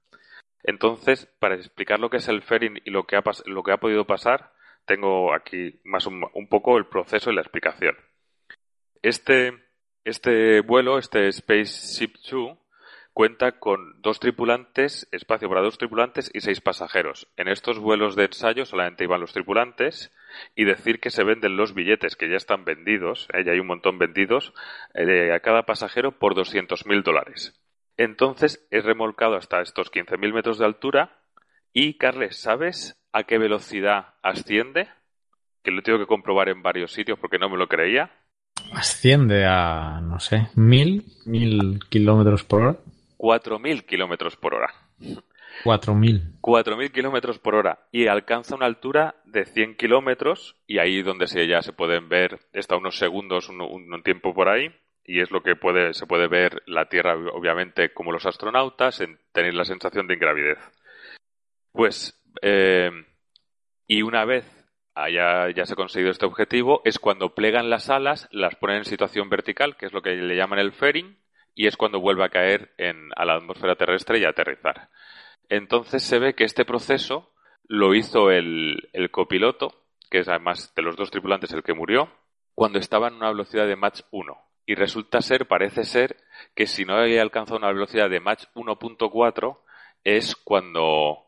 Entonces, 0.63 1.25
para 1.39 1.55
explicar 1.55 1.99
lo 1.99 2.09
que 2.09 2.17
es 2.17 2.27
el 2.27 2.41
fairing 2.41 2.81
y 2.85 2.91
lo 2.91 3.03
que 3.05 3.15
ha, 3.15 3.23
lo 3.45 3.63
que 3.63 3.71
ha 3.71 3.77
podido 3.77 4.05
pasar, 4.05 4.53
tengo 4.85 5.33
aquí 5.33 5.79
más 5.83 6.05
un, 6.05 6.47
poco 6.49 6.77
el 6.77 6.85
proceso 6.85 7.31
y 7.31 7.35
la 7.35 7.41
explicación. 7.41 7.95
Este, 9.01 9.53
este 10.03 10.61
vuelo, 10.61 10.97
este 10.97 11.31
Spaceship 11.31 12.13
2, 12.29 12.57
cuenta 13.13 13.59
con 13.59 14.01
dos 14.01 14.19
tripulantes, 14.19 15.07
espacio 15.11 15.49
para 15.49 15.61
dos 15.61 15.77
tripulantes 15.77 16.31
y 16.33 16.41
seis 16.41 16.61
pasajeros. 16.61 17.27
En 17.37 17.47
estos 17.47 17.79
vuelos 17.79 18.15
de 18.15 18.25
ensayo 18.25 18.65
solamente 18.65 19.03
iban 19.03 19.21
los 19.21 19.33
tripulantes 19.33 20.11
y 20.55 20.63
decir 20.63 20.99
que 20.99 21.09
se 21.09 21.23
venden 21.23 21.57
los 21.57 21.73
billetes 21.73 22.15
que 22.15 22.29
ya 22.29 22.37
están 22.37 22.63
vendidos, 22.63 23.27
¿eh? 23.33 23.43
ya 23.45 23.51
hay 23.51 23.59
un 23.59 23.67
montón 23.67 23.97
vendidos, 23.97 24.53
eh, 24.93 25.33
a 25.33 25.39
cada 25.41 25.63
pasajero 25.63 26.17
por 26.17 26.35
200.000 26.35 27.03
dólares. 27.03 27.59
Entonces 27.97 28.65
es 28.71 28.83
remolcado 28.85 29.35
hasta 29.35 29.61
estos 29.61 29.91
15.000 29.91 30.33
metros 30.33 30.57
de 30.57 30.65
altura 30.65 31.19
y, 31.73 31.97
Carles, 31.97 32.37
¿sabes 32.37 32.97
a 33.11 33.23
qué 33.23 33.37
velocidad 33.37 34.15
asciende? 34.23 34.87
Que 35.63 35.71
lo 35.71 35.81
tengo 35.83 35.99
que 35.99 36.07
comprobar 36.07 36.49
en 36.49 36.63
varios 36.63 36.91
sitios 36.93 37.19
porque 37.19 37.37
no 37.37 37.49
me 37.49 37.57
lo 37.57 37.67
creía. 37.67 38.11
Asciende 38.73 39.45
a, 39.45 39.99
no 40.01 40.19
sé, 40.19 40.47
mil, 40.55 41.05
mil 41.25 41.79
kilómetros 41.89 42.43
por 42.43 42.61
hora. 42.61 42.77
4.000 43.21 43.85
kilómetros 43.85 44.35
por 44.35 44.55
hora. 44.55 44.73
4.000. 45.63 46.39
4.000 46.41 46.91
kilómetros 46.91 47.37
por 47.37 47.53
hora 47.53 47.85
y 47.91 48.07
alcanza 48.07 48.55
una 48.55 48.65
altura 48.65 49.13
de 49.25 49.45
100 49.45 49.75
kilómetros 49.75 50.57
y 50.65 50.79
ahí 50.79 51.03
donde 51.03 51.27
se, 51.27 51.47
ya 51.47 51.61
se 51.61 51.71
pueden 51.71 52.09
ver, 52.09 52.39
está 52.51 52.77
unos 52.77 52.97
segundos, 52.97 53.47
un, 53.49 54.01
tiempo 54.03 54.33
por 54.33 54.49
ahí 54.49 54.73
y 55.05 55.21
es 55.21 55.29
lo 55.29 55.43
que 55.43 55.55
puede, 55.55 55.93
se 55.93 56.07
puede 56.07 56.27
ver 56.27 56.63
la 56.65 56.85
Tierra, 56.85 57.15
obviamente, 57.15 57.93
como 57.93 58.11
los 58.11 58.25
astronautas, 58.25 59.01
en 59.01 59.19
tener 59.33 59.53
la 59.53 59.65
sensación 59.65 60.07
de 60.07 60.15
ingravidez. 60.15 60.57
Pues, 61.73 62.19
eh, 62.41 62.89
y 63.85 64.01
una 64.01 64.25
vez 64.25 64.45
haya, 64.95 65.51
ya 65.51 65.65
se 65.65 65.73
ha 65.73 65.75
conseguido 65.75 66.09
este 66.09 66.25
objetivo, 66.25 66.81
es 66.85 66.97
cuando 66.97 67.35
plegan 67.35 67.69
las 67.69 67.91
alas, 67.91 68.27
las 68.31 68.55
ponen 68.55 68.77
en 68.77 68.85
situación 68.85 69.29
vertical, 69.29 69.77
que 69.77 69.85
es 69.85 69.93
lo 69.93 70.01
que 70.01 70.15
le 70.15 70.35
llaman 70.35 70.59
el 70.59 70.71
fairing, 70.71 71.21
y 71.55 71.67
es 71.67 71.77
cuando 71.77 71.99
vuelve 71.99 72.23
a 72.23 72.29
caer 72.29 72.71
en, 72.77 73.09
a 73.15 73.25
la 73.25 73.35
atmósfera 73.35 73.75
terrestre 73.75 74.19
y 74.19 74.25
a 74.25 74.29
aterrizar. 74.29 74.89
Entonces 75.49 76.03
se 76.03 76.19
ve 76.19 76.33
que 76.33 76.45
este 76.45 76.65
proceso 76.65 77.31
lo 77.67 77.93
hizo 77.93 78.31
el, 78.31 78.89
copiloto, 79.11 79.73
que 80.09 80.19
es 80.19 80.27
además 80.27 80.73
de 80.75 80.81
los 80.81 80.95
dos 80.95 81.11
tripulantes 81.11 81.53
el 81.53 81.63
que 81.63 81.73
murió, 81.73 82.09
cuando 82.55 82.79
estaba 82.79 83.07
en 83.07 83.15
una 83.15 83.29
velocidad 83.29 83.67
de 83.67 83.75
Mach 83.75 84.01
1. 84.11 84.37
Y 84.65 84.75
resulta 84.75 85.21
ser, 85.21 85.47
parece 85.47 85.83
ser, 85.83 86.17
que 86.55 86.67
si 86.67 86.85
no 86.85 86.95
había 86.95 87.21
alcanzado 87.21 87.57
una 87.57 87.71
velocidad 87.71 88.09
de 88.09 88.19
Mach 88.19 88.43
1.4 88.55 89.57
es 90.03 90.35
cuando 90.35 91.25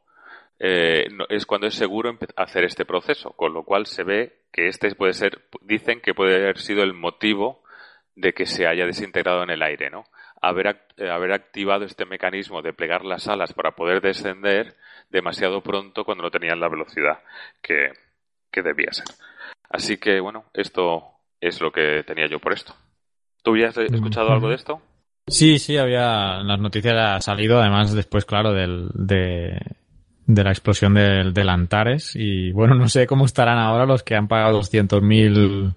eh, 0.60 1.08
es 1.30 1.46
cuando 1.46 1.68
es 1.68 1.76
seguro 1.76 2.18
hacer 2.36 2.64
este 2.64 2.86
proceso, 2.86 3.32
con 3.32 3.54
lo 3.54 3.64
cual 3.64 3.86
se 3.86 4.04
ve 4.04 4.44
que 4.52 4.68
este 4.68 4.94
puede 4.96 5.14
ser, 5.14 5.42
dicen 5.62 6.00
que 6.00 6.14
puede 6.14 6.36
haber 6.36 6.60
sido 6.60 6.84
el 6.84 6.94
motivo 6.94 7.64
de 8.16 8.34
que 8.34 8.46
se 8.46 8.68
haya 8.68 8.86
desintegrado 8.86 9.44
en 9.44 9.50
el 9.50 9.64
aire, 9.64 9.90
¿no? 9.90 10.06
Haber, 10.46 10.78
eh, 10.98 11.10
haber 11.10 11.32
activado 11.32 11.86
este 11.86 12.06
mecanismo 12.06 12.62
de 12.62 12.74
plegar 12.74 13.06
las 13.06 13.30
alas 13.30 13.54
para 13.54 13.72
poder 13.72 14.02
descender 14.02 14.76
demasiado 15.10 15.62
pronto 15.62 16.04
cuando 16.04 16.24
no 16.24 16.32
tenían 16.32 16.60
la 16.60 16.68
velocidad 16.68 17.20
que, 17.62 17.94
debía 18.52 18.92
ser. 18.92 19.06
Así 19.70 19.98
que, 19.98 20.20
bueno, 20.20 20.44
esto 20.54 21.14
es 21.40 21.62
lo 21.62 21.72
que 21.72 22.04
tenía 22.06 22.28
yo 22.28 22.40
por 22.40 22.52
esto. 22.52 22.76
¿Tú 23.42 23.52
habías 23.52 23.78
escuchado 23.78 24.32
algo 24.32 24.50
de 24.50 24.56
esto? 24.56 24.82
Sí, 25.28 25.60
sí, 25.60 25.78
había. 25.78 26.44
las 26.44 26.60
noticias 26.60 26.94
ha 26.94 27.22
salido, 27.22 27.60
además, 27.60 27.94
después, 27.94 28.26
claro, 28.26 28.52
del, 28.52 28.90
de, 28.94 29.58
de 30.26 30.44
la 30.44 30.52
explosión 30.52 30.94
del, 30.94 31.34
del 31.34 31.50
Antares. 31.50 32.16
Y 32.16 32.52
bueno, 32.52 32.76
no 32.76 32.90
sé 32.90 33.08
cómo 33.08 33.26
estarán 33.26 33.58
ahora 33.58 33.86
los 33.86 34.04
que 34.04 34.16
han 34.16 34.28
pagado 34.28 34.60
200.000 34.60 35.74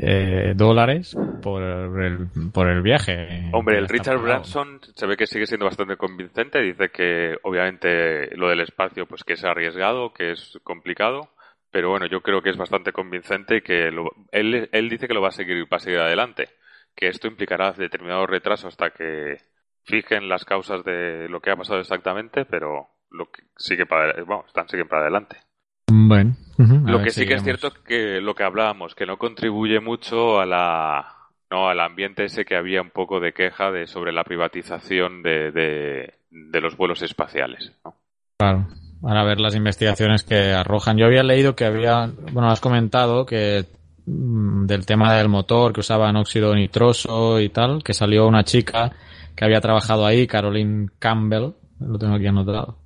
eh, 0.00 0.52
dólares 0.54 1.16
por 1.42 1.62
el, 1.62 2.28
por 2.52 2.68
el 2.68 2.82
viaje. 2.82 3.50
Hombre, 3.52 3.78
el 3.78 3.88
Richard 3.88 4.20
Branson 4.20 4.80
se 4.94 5.06
ve 5.06 5.16
que 5.16 5.26
sigue 5.26 5.46
siendo 5.46 5.66
bastante 5.66 5.96
convincente. 5.96 6.60
Dice 6.60 6.90
que 6.90 7.36
obviamente 7.42 8.34
lo 8.36 8.48
del 8.48 8.60
espacio 8.60 9.06
pues 9.06 9.24
que 9.24 9.34
es 9.34 9.44
arriesgado, 9.44 10.12
que 10.12 10.32
es 10.32 10.58
complicado. 10.62 11.30
Pero 11.70 11.90
bueno, 11.90 12.06
yo 12.06 12.22
creo 12.22 12.40
que 12.40 12.50
es 12.50 12.56
bastante 12.56 12.92
convincente 12.92 13.62
que 13.62 13.88
él, 14.32 14.68
él 14.72 14.88
dice 14.88 15.06
que 15.06 15.14
lo 15.14 15.20
va 15.20 15.28
a 15.28 15.32
seguir, 15.32 15.64
va 15.70 15.76
a 15.76 15.80
seguir 15.80 15.98
adelante. 15.98 16.48
Que 16.94 17.08
esto 17.08 17.28
implicará 17.28 17.72
determinado 17.72 18.26
retraso 18.26 18.68
hasta 18.68 18.90
que 18.90 19.36
fijen 19.84 20.28
las 20.28 20.44
causas 20.44 20.84
de 20.84 21.28
lo 21.28 21.40
que 21.40 21.50
ha 21.50 21.56
pasado 21.56 21.80
exactamente, 21.80 22.44
pero 22.44 22.88
lo 23.10 23.30
que 23.30 23.42
sigue 23.56 23.86
para, 23.86 24.22
bueno, 24.24 24.44
están 24.46 24.68
siguen 24.68 24.88
para 24.88 25.02
adelante. 25.02 25.36
Bueno, 25.90 26.36
lo 26.58 27.02
que 27.02 27.10
sí 27.10 27.26
que 27.26 27.34
es 27.34 27.42
cierto 27.42 27.72
que 27.84 28.20
lo 28.20 28.34
que 28.34 28.44
hablábamos, 28.44 28.94
que 28.94 29.06
no 29.06 29.16
contribuye 29.16 29.80
mucho 29.80 30.40
a 30.40 30.46
la 30.46 31.18
no 31.50 31.68
al 31.68 31.80
ambiente 31.80 32.24
ese 32.24 32.44
que 32.44 32.56
había 32.56 32.82
un 32.82 32.90
poco 32.90 33.20
de 33.20 33.32
queja 33.32 33.70
de 33.70 33.86
sobre 33.86 34.12
la 34.12 34.24
privatización 34.24 35.22
de, 35.22 35.50
de, 35.50 36.60
los 36.60 36.76
vuelos 36.76 37.02
espaciales. 37.02 37.72
¿no? 37.84 37.94
Claro. 38.38 38.66
Para 39.00 39.24
ver 39.24 39.40
las 39.40 39.54
investigaciones 39.54 40.24
que 40.24 40.52
arrojan. 40.52 40.98
Yo 40.98 41.06
había 41.06 41.22
leído 41.22 41.54
que 41.54 41.64
había, 41.64 42.10
bueno, 42.32 42.50
has 42.50 42.60
comentado 42.60 43.24
que 43.24 43.64
mm, 44.04 44.66
del 44.66 44.84
tema 44.84 45.16
del 45.16 45.28
motor 45.28 45.72
que 45.72 45.80
usaban 45.80 46.16
óxido 46.16 46.54
nitroso 46.54 47.40
y 47.40 47.48
tal, 47.48 47.82
que 47.82 47.94
salió 47.94 48.26
una 48.26 48.44
chica 48.44 48.92
que 49.34 49.44
había 49.44 49.60
trabajado 49.60 50.04
ahí, 50.04 50.26
Caroline 50.26 50.88
Campbell, 50.98 51.52
lo 51.78 51.98
tengo 51.98 52.16
aquí 52.16 52.26
anotado, 52.26 52.76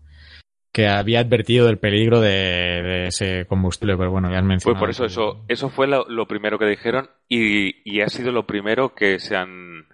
que 0.73 0.89
había 0.89 1.21
advertido 1.21 1.67
del 1.67 1.79
peligro 1.79 2.21
de, 2.21 3.07
ese 3.07 3.47
combustible, 3.47 3.97
pero 3.97 4.11
bueno, 4.11 4.31
ya 4.31 4.39
han 4.39 4.47
mencionado. 4.47 4.81
Pues 4.81 4.97
por 4.97 5.05
eso, 5.05 5.05
eso, 5.05 5.45
eso 5.49 5.69
fue 5.69 5.87
lo, 5.87 6.27
primero 6.27 6.59
que 6.59 6.65
dijeron 6.65 7.11
y, 7.29 8.01
ha 8.01 8.09
sido 8.09 8.33
lo 8.33 8.47
primero 8.47 8.95
que 8.95 9.19
se 9.19 9.37
han 9.37 9.87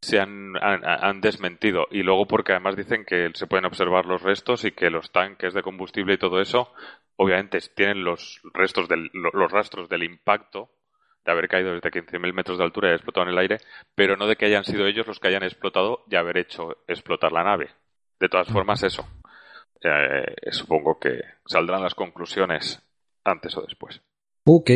se 0.00 0.20
han, 0.20 0.52
han, 0.60 1.22
desmentido 1.22 1.86
y 1.90 2.02
luego 2.02 2.26
porque 2.26 2.52
además 2.52 2.76
dicen 2.76 3.06
que 3.06 3.30
se 3.32 3.46
pueden 3.46 3.64
observar 3.64 4.04
los 4.04 4.20
restos 4.20 4.66
y 4.66 4.72
que 4.72 4.90
los 4.90 5.10
tanques 5.12 5.54
de 5.54 5.62
combustible 5.62 6.12
y 6.12 6.18
todo 6.18 6.42
eso 6.42 6.70
obviamente 7.16 7.58
tienen 7.74 8.04
los 8.04 8.42
restos 8.52 8.86
del, 8.86 9.10
los 9.14 9.50
rastros 9.50 9.88
del 9.88 10.02
impacto 10.02 10.68
de 11.24 11.32
haber 11.32 11.48
caído 11.48 11.72
desde 11.72 11.90
15.000 11.90 12.34
metros 12.34 12.58
de 12.58 12.64
altura 12.64 12.90
y 12.90 12.92
explotado 12.92 13.24
en 13.24 13.32
el 13.32 13.38
aire, 13.38 13.58
pero 13.94 14.16
no 14.18 14.26
de 14.26 14.36
que 14.36 14.44
hayan 14.44 14.64
sido 14.64 14.86
ellos 14.86 15.06
los 15.06 15.18
que 15.20 15.28
hayan 15.28 15.42
explotado 15.42 16.04
y 16.10 16.16
haber 16.16 16.36
hecho 16.36 16.76
explotar 16.86 17.32
la 17.32 17.44
nave. 17.44 17.70
De 18.20 18.28
todas 18.28 18.48
formas, 18.48 18.82
eso. 18.82 19.06
Eh, 19.84 20.50
supongo 20.50 20.98
que 20.98 21.20
saldrán 21.46 21.82
las 21.82 21.94
conclusiones 21.94 22.82
antes 23.24 23.56
o 23.56 23.62
después. 23.62 24.00
Ok. 24.46 24.70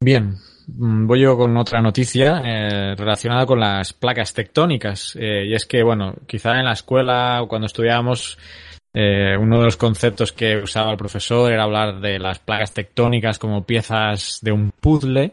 Bien. 0.00 0.34
Mm, 0.66 1.06
voy 1.06 1.20
yo 1.20 1.36
con 1.36 1.56
otra 1.56 1.80
noticia 1.80 2.42
eh, 2.44 2.94
relacionada 2.96 3.46
con 3.46 3.60
las 3.60 3.92
placas 3.92 4.34
tectónicas. 4.34 5.16
Eh, 5.16 5.46
y 5.46 5.54
es 5.54 5.66
que, 5.66 5.82
bueno, 5.82 6.14
quizá 6.26 6.58
en 6.58 6.64
la 6.64 6.72
escuela 6.72 7.42
o 7.42 7.48
cuando 7.48 7.66
estudiábamos, 7.66 8.38
uno 8.96 9.58
de 9.58 9.64
los 9.64 9.76
conceptos 9.76 10.30
que 10.30 10.56
usaba 10.56 10.92
el 10.92 10.96
profesor 10.96 11.52
era 11.52 11.64
hablar 11.64 12.00
de 12.00 12.20
las 12.20 12.38
placas 12.38 12.72
tectónicas 12.72 13.40
como 13.40 13.66
piezas 13.66 14.38
de 14.40 14.52
un 14.52 14.70
puzzle 14.70 15.32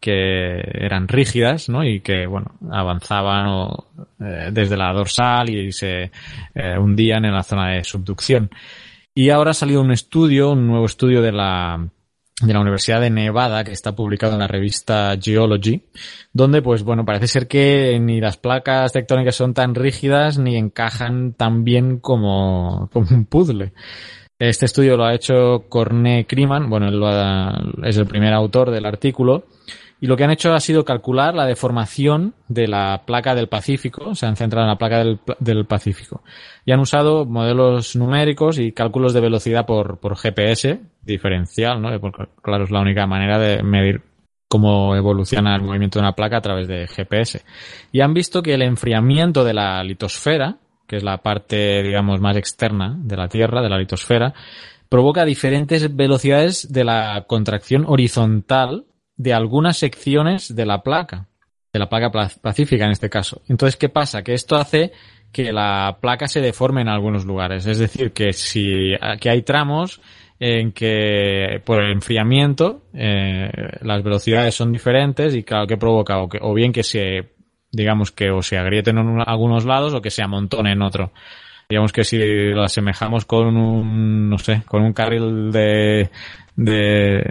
que 0.00 0.60
eran 0.60 1.08
rígidas, 1.08 1.68
¿no? 1.68 1.84
Y 1.84 2.00
que, 2.00 2.26
bueno, 2.26 2.52
avanzaban 2.70 3.70
eh, 4.20 4.50
desde 4.52 4.76
la 4.76 4.92
dorsal 4.92 5.50
y 5.50 5.72
se 5.72 6.10
eh, 6.54 6.78
hundían 6.78 7.24
en 7.24 7.34
la 7.34 7.42
zona 7.42 7.70
de 7.70 7.84
subducción. 7.84 8.50
Y 9.14 9.30
ahora 9.30 9.52
ha 9.52 9.54
salido 9.54 9.80
un 9.80 9.92
estudio, 9.92 10.52
un 10.52 10.66
nuevo 10.66 10.86
estudio 10.86 11.22
de 11.22 11.32
la, 11.32 11.88
de 12.42 12.52
la 12.52 12.60
Universidad 12.60 13.00
de 13.00 13.08
Nevada 13.08 13.64
que 13.64 13.72
está 13.72 13.96
publicado 13.96 14.34
en 14.34 14.40
la 14.40 14.46
revista 14.46 15.16
Geology, 15.20 15.82
donde, 16.32 16.60
pues 16.60 16.82
bueno, 16.82 17.06
parece 17.06 17.26
ser 17.26 17.48
que 17.48 17.98
ni 17.98 18.20
las 18.20 18.36
placas 18.36 18.92
tectónicas 18.92 19.34
son 19.34 19.54
tan 19.54 19.74
rígidas 19.74 20.38
ni 20.38 20.56
encajan 20.56 21.32
tan 21.32 21.64
bien 21.64 21.98
como, 21.98 22.90
como 22.92 23.06
un 23.10 23.24
puzzle. 23.24 23.72
Este 24.38 24.66
estudio 24.66 24.98
lo 24.98 25.06
ha 25.06 25.14
hecho 25.14 25.64
Corné 25.70 26.26
Kriman, 26.26 26.68
bueno, 26.68 26.88
él 26.88 27.84
es 27.84 27.96
el 27.96 28.06
primer 28.06 28.34
autor 28.34 28.70
del 28.70 28.84
artículo, 28.84 29.46
y 30.00 30.06
lo 30.06 30.16
que 30.16 30.24
han 30.24 30.30
hecho 30.30 30.52
ha 30.52 30.60
sido 30.60 30.84
calcular 30.84 31.34
la 31.34 31.46
deformación 31.46 32.34
de 32.48 32.68
la 32.68 33.02
placa 33.06 33.34
del 33.34 33.48
Pacífico, 33.48 34.14
se 34.14 34.26
han 34.26 34.36
centrado 34.36 34.66
en 34.66 34.70
la 34.70 34.78
placa 34.78 35.02
del, 35.38 35.66
Pacífico. 35.66 36.22
Y 36.66 36.72
han 36.72 36.80
usado 36.80 37.24
modelos 37.24 37.96
numéricos 37.96 38.58
y 38.58 38.72
cálculos 38.72 39.14
de 39.14 39.20
velocidad 39.20 39.64
por, 39.64 39.98
por 39.98 40.16
GPS 40.16 40.80
diferencial, 41.02 41.80
¿no? 41.80 41.98
Porque, 41.98 42.24
claro, 42.42 42.64
es 42.64 42.70
la 42.70 42.80
única 42.80 43.06
manera 43.06 43.38
de 43.38 43.62
medir 43.62 44.02
cómo 44.48 44.94
evoluciona 44.94 45.56
el 45.56 45.62
movimiento 45.62 45.98
de 45.98 46.04
una 46.04 46.14
placa 46.14 46.38
a 46.38 46.42
través 46.42 46.68
de 46.68 46.86
GPS. 46.86 47.42
Y 47.90 48.00
han 48.00 48.12
visto 48.12 48.42
que 48.42 48.54
el 48.54 48.62
enfriamiento 48.62 49.44
de 49.44 49.54
la 49.54 49.82
litosfera, 49.82 50.58
que 50.86 50.96
es 50.96 51.02
la 51.02 51.18
parte, 51.18 51.82
digamos, 51.82 52.20
más 52.20 52.36
externa 52.36 52.96
de 52.98 53.16
la 53.16 53.28
Tierra, 53.28 53.62
de 53.62 53.70
la 53.70 53.78
litosfera, 53.78 54.34
provoca 54.88 55.24
diferentes 55.24 55.96
velocidades 55.96 56.72
de 56.72 56.84
la 56.84 57.24
contracción 57.26 57.84
horizontal 57.86 58.84
de 59.16 59.32
algunas 59.32 59.78
secciones 59.78 60.54
de 60.54 60.66
la 60.66 60.82
placa, 60.82 61.26
de 61.72 61.78
la 61.78 61.88
placa 61.88 62.10
pacífica 62.40 62.84
en 62.84 62.92
este 62.92 63.10
caso. 63.10 63.42
Entonces, 63.48 63.76
¿qué 63.76 63.88
pasa? 63.88 64.22
Que 64.22 64.34
esto 64.34 64.56
hace 64.56 64.92
que 65.32 65.52
la 65.52 65.98
placa 66.00 66.28
se 66.28 66.40
deforme 66.40 66.82
en 66.82 66.88
algunos 66.88 67.24
lugares. 67.24 67.66
Es 67.66 67.78
decir, 67.78 68.12
que 68.12 68.32
si 68.32 68.94
que 69.20 69.30
hay 69.30 69.42
tramos 69.42 70.00
en 70.38 70.72
que 70.72 71.60
por 71.64 71.82
el 71.82 71.92
enfriamiento 71.92 72.82
eh, 72.92 73.50
las 73.80 74.02
velocidades 74.02 74.54
son 74.54 74.72
diferentes 74.72 75.34
y 75.34 75.42
claro 75.42 75.66
que 75.66 75.78
provoca 75.78 76.18
o, 76.20 76.54
bien 76.54 76.72
que 76.72 76.82
se 76.82 77.34
digamos 77.72 78.12
que 78.12 78.30
o 78.30 78.42
se 78.42 78.58
agrieten 78.58 78.98
en 78.98 79.22
algunos 79.26 79.64
lados 79.64 79.94
o 79.94 80.02
que 80.02 80.10
se 80.10 80.22
amontonen 80.22 80.74
en 80.74 80.82
otro. 80.82 81.12
Digamos 81.68 81.92
que 81.92 82.04
si 82.04 82.18
lo 82.18 82.62
asemejamos 82.62 83.24
con 83.24 83.56
un, 83.56 84.30
no 84.30 84.38
sé, 84.38 84.62
con 84.66 84.82
un 84.82 84.92
carril 84.92 85.50
de, 85.50 86.10
de, 86.54 87.24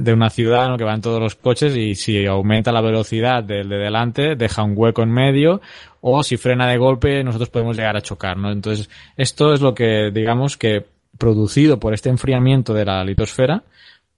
de 0.00 0.12
una 0.12 0.30
ciudad 0.30 0.68
¿no? 0.68 0.76
que 0.76 0.84
van 0.84 1.00
todos 1.00 1.20
los 1.20 1.34
coches 1.34 1.76
y 1.76 1.94
si 1.96 2.26
aumenta 2.26 2.70
la 2.70 2.80
velocidad 2.80 3.42
del 3.42 3.68
de 3.68 3.76
delante 3.76 4.36
deja 4.36 4.62
un 4.62 4.74
hueco 4.76 5.02
en 5.02 5.10
medio 5.10 5.60
o 6.00 6.22
si 6.22 6.36
frena 6.36 6.68
de 6.68 6.78
golpe 6.78 7.24
nosotros 7.24 7.50
podemos 7.50 7.76
llegar 7.76 7.96
a 7.96 8.02
chocar, 8.02 8.36
¿no? 8.36 8.52
Entonces 8.52 8.88
esto 9.16 9.52
es 9.52 9.60
lo 9.60 9.74
que 9.74 10.10
digamos 10.12 10.56
que 10.56 10.86
producido 11.18 11.80
por 11.80 11.92
este 11.92 12.08
enfriamiento 12.08 12.72
de 12.72 12.84
la 12.84 13.04
litosfera 13.04 13.64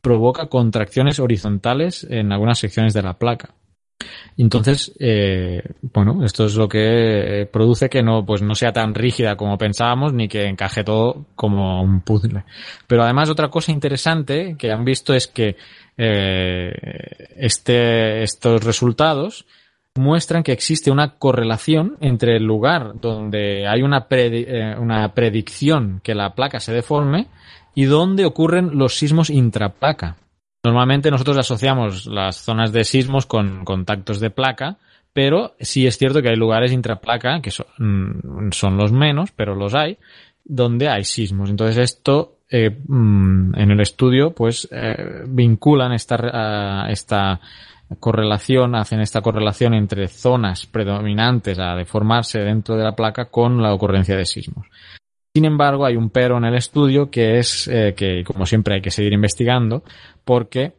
provoca 0.00 0.46
contracciones 0.46 1.18
horizontales 1.18 2.06
en 2.08 2.32
algunas 2.32 2.58
secciones 2.58 2.94
de 2.94 3.02
la 3.02 3.14
placa. 3.14 3.54
Entonces, 4.36 4.92
eh, 5.00 5.62
bueno, 5.92 6.24
esto 6.24 6.44
es 6.46 6.54
lo 6.54 6.68
que 6.68 7.42
eh, 7.42 7.46
produce 7.46 7.88
que 7.88 8.02
no, 8.02 8.24
pues 8.24 8.40
no 8.40 8.54
sea 8.54 8.72
tan 8.72 8.94
rígida 8.94 9.36
como 9.36 9.58
pensábamos, 9.58 10.12
ni 10.12 10.28
que 10.28 10.46
encaje 10.46 10.84
todo 10.84 11.26
como 11.34 11.82
un 11.82 12.02
puzzle. 12.02 12.44
Pero 12.86 13.02
además 13.02 13.30
otra 13.30 13.48
cosa 13.48 13.72
interesante 13.72 14.56
que 14.56 14.70
han 14.70 14.84
visto 14.84 15.12
es 15.12 15.26
que 15.26 15.56
eh, 15.96 16.72
este, 17.36 18.22
estos 18.22 18.62
resultados 18.62 19.44
muestran 19.96 20.44
que 20.44 20.52
existe 20.52 20.92
una 20.92 21.18
correlación 21.18 21.96
entre 22.00 22.36
el 22.36 22.44
lugar 22.44 23.00
donde 23.00 23.66
hay 23.66 23.82
una, 23.82 24.06
una 24.78 25.12
predicción 25.12 26.00
que 26.04 26.14
la 26.14 26.36
placa 26.36 26.60
se 26.60 26.72
deforme 26.72 27.26
y 27.74 27.86
donde 27.86 28.24
ocurren 28.24 28.78
los 28.78 28.94
sismos 28.94 29.30
intraplaca. 29.30 30.16
Normalmente 30.64 31.10
nosotros 31.10 31.38
asociamos 31.38 32.06
las 32.06 32.36
zonas 32.36 32.72
de 32.72 32.84
sismos 32.84 33.26
con 33.26 33.64
contactos 33.64 34.20
de 34.20 34.30
placa, 34.30 34.78
pero 35.12 35.54
sí 35.60 35.86
es 35.86 35.96
cierto 35.96 36.20
que 36.20 36.30
hay 36.30 36.36
lugares 36.36 36.72
intraplaca, 36.72 37.40
que 37.40 37.50
son, 37.50 37.66
mm, 37.78 38.52
son 38.52 38.76
los 38.76 38.92
menos, 38.92 39.30
pero 39.32 39.54
los 39.54 39.74
hay, 39.74 39.98
donde 40.44 40.88
hay 40.88 41.04
sismos. 41.04 41.50
Entonces 41.50 41.78
esto 41.78 42.38
eh, 42.50 42.70
mm, 42.70 43.54
en 43.58 43.70
el 43.70 43.80
estudio 43.80 44.32
pues 44.32 44.66
eh, 44.70 45.24
vinculan 45.26 45.92
esta, 45.92 46.86
esta 46.88 47.40
correlación, 48.00 48.74
hacen 48.74 49.00
esta 49.00 49.20
correlación 49.20 49.74
entre 49.74 50.08
zonas 50.08 50.66
predominantes 50.66 51.58
a 51.58 51.74
deformarse 51.74 52.40
dentro 52.40 52.76
de 52.76 52.84
la 52.84 52.96
placa 52.96 53.26
con 53.26 53.62
la 53.62 53.72
ocurrencia 53.72 54.16
de 54.16 54.26
sismos. 54.26 54.66
Sin 55.34 55.44
embargo, 55.44 55.84
hay 55.84 55.96
un 55.96 56.10
pero 56.10 56.38
en 56.38 56.44
el 56.44 56.54
estudio 56.54 57.10
que 57.10 57.38
es 57.38 57.68
eh, 57.68 57.94
que, 57.96 58.24
como 58.24 58.46
siempre, 58.46 58.76
hay 58.76 58.80
que 58.80 58.90
seguir 58.90 59.12
investigando 59.12 59.84
porque 60.24 60.74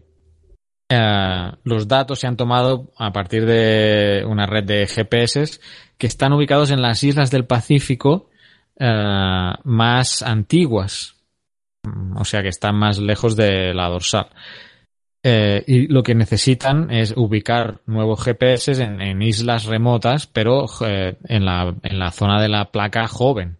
eh, 0.89 1.51
los 1.63 1.87
datos 1.87 2.19
se 2.19 2.27
han 2.27 2.35
tomado 2.35 2.91
a 2.97 3.11
partir 3.13 3.45
de 3.45 4.23
una 4.27 4.47
red 4.47 4.63
de 4.63 4.87
GPS 4.87 5.59
que 5.97 6.07
están 6.07 6.33
ubicados 6.33 6.71
en 6.71 6.81
las 6.81 7.03
islas 7.03 7.31
del 7.31 7.45
Pacífico 7.45 8.29
eh, 8.79 9.53
más 9.63 10.21
antiguas, 10.23 11.15
o 12.15 12.25
sea 12.25 12.41
que 12.41 12.49
están 12.49 12.75
más 12.75 12.97
lejos 12.97 13.35
de 13.35 13.73
la 13.73 13.87
dorsal. 13.87 14.27
y 15.23 15.87
lo 15.87 16.01
que 16.01 16.15
necesitan 16.15 16.89
es 16.91 17.13
ubicar 17.15 17.81
nuevos 17.85 18.23
GPS 18.23 18.81
en, 18.81 19.21
islas 19.21 19.65
remotas, 19.65 20.27
pero 20.27 20.65
en, 20.81 21.45
la, 21.45 21.75
en 21.83 21.99
la 21.99 22.11
zona 22.11 22.41
de 22.41 22.49
la 22.49 22.71
placa 22.71 23.07
joven 23.07 23.58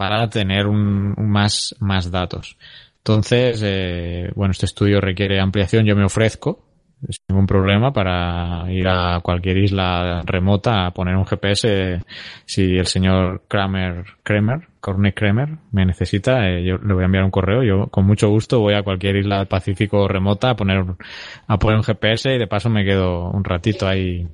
para 0.00 0.30
tener 0.30 0.66
un, 0.66 1.14
más, 1.18 1.76
más 1.78 2.10
datos. 2.10 2.56
Entonces, 3.00 3.60
eh, 3.62 4.30
bueno, 4.34 4.52
este 4.52 4.64
estudio 4.64 4.98
requiere 4.98 5.38
ampliación. 5.38 5.84
Yo 5.84 5.94
me 5.94 6.06
ofrezco 6.06 6.64
sin 7.06 7.22
ningún 7.28 7.46
problema 7.46 7.92
para 7.92 8.64
ir 8.72 8.88
a 8.88 9.20
cualquier 9.22 9.58
isla 9.58 10.22
remota 10.24 10.86
a 10.86 10.92
poner 10.92 11.16
un 11.16 11.26
GPS. 11.26 12.00
Si 12.46 12.78
el 12.78 12.86
señor 12.86 13.42
Kramer, 13.46 14.06
Kramer, 14.22 14.68
Corne 14.80 15.12
Kramer 15.12 15.58
me 15.70 15.84
necesita, 15.84 16.48
eh, 16.48 16.64
yo 16.64 16.78
le 16.78 16.94
voy 16.94 17.02
a 17.02 17.04
enviar 17.04 17.24
un 17.24 17.30
correo. 17.30 17.62
Yo 17.62 17.88
con 17.88 18.06
mucho 18.06 18.30
gusto 18.30 18.58
voy 18.58 18.72
a 18.72 18.82
cualquier 18.82 19.16
isla 19.16 19.36
del 19.36 19.48
Pacífico 19.48 20.08
remota 20.08 20.48
a 20.48 20.56
poner, 20.56 20.82
a 21.46 21.58
poner 21.58 21.76
un 21.76 21.84
GPS 21.84 22.34
y 22.34 22.38
de 22.38 22.46
paso 22.46 22.70
me 22.70 22.86
quedo 22.86 23.28
un 23.28 23.44
ratito 23.44 23.86
ahí 23.86 24.26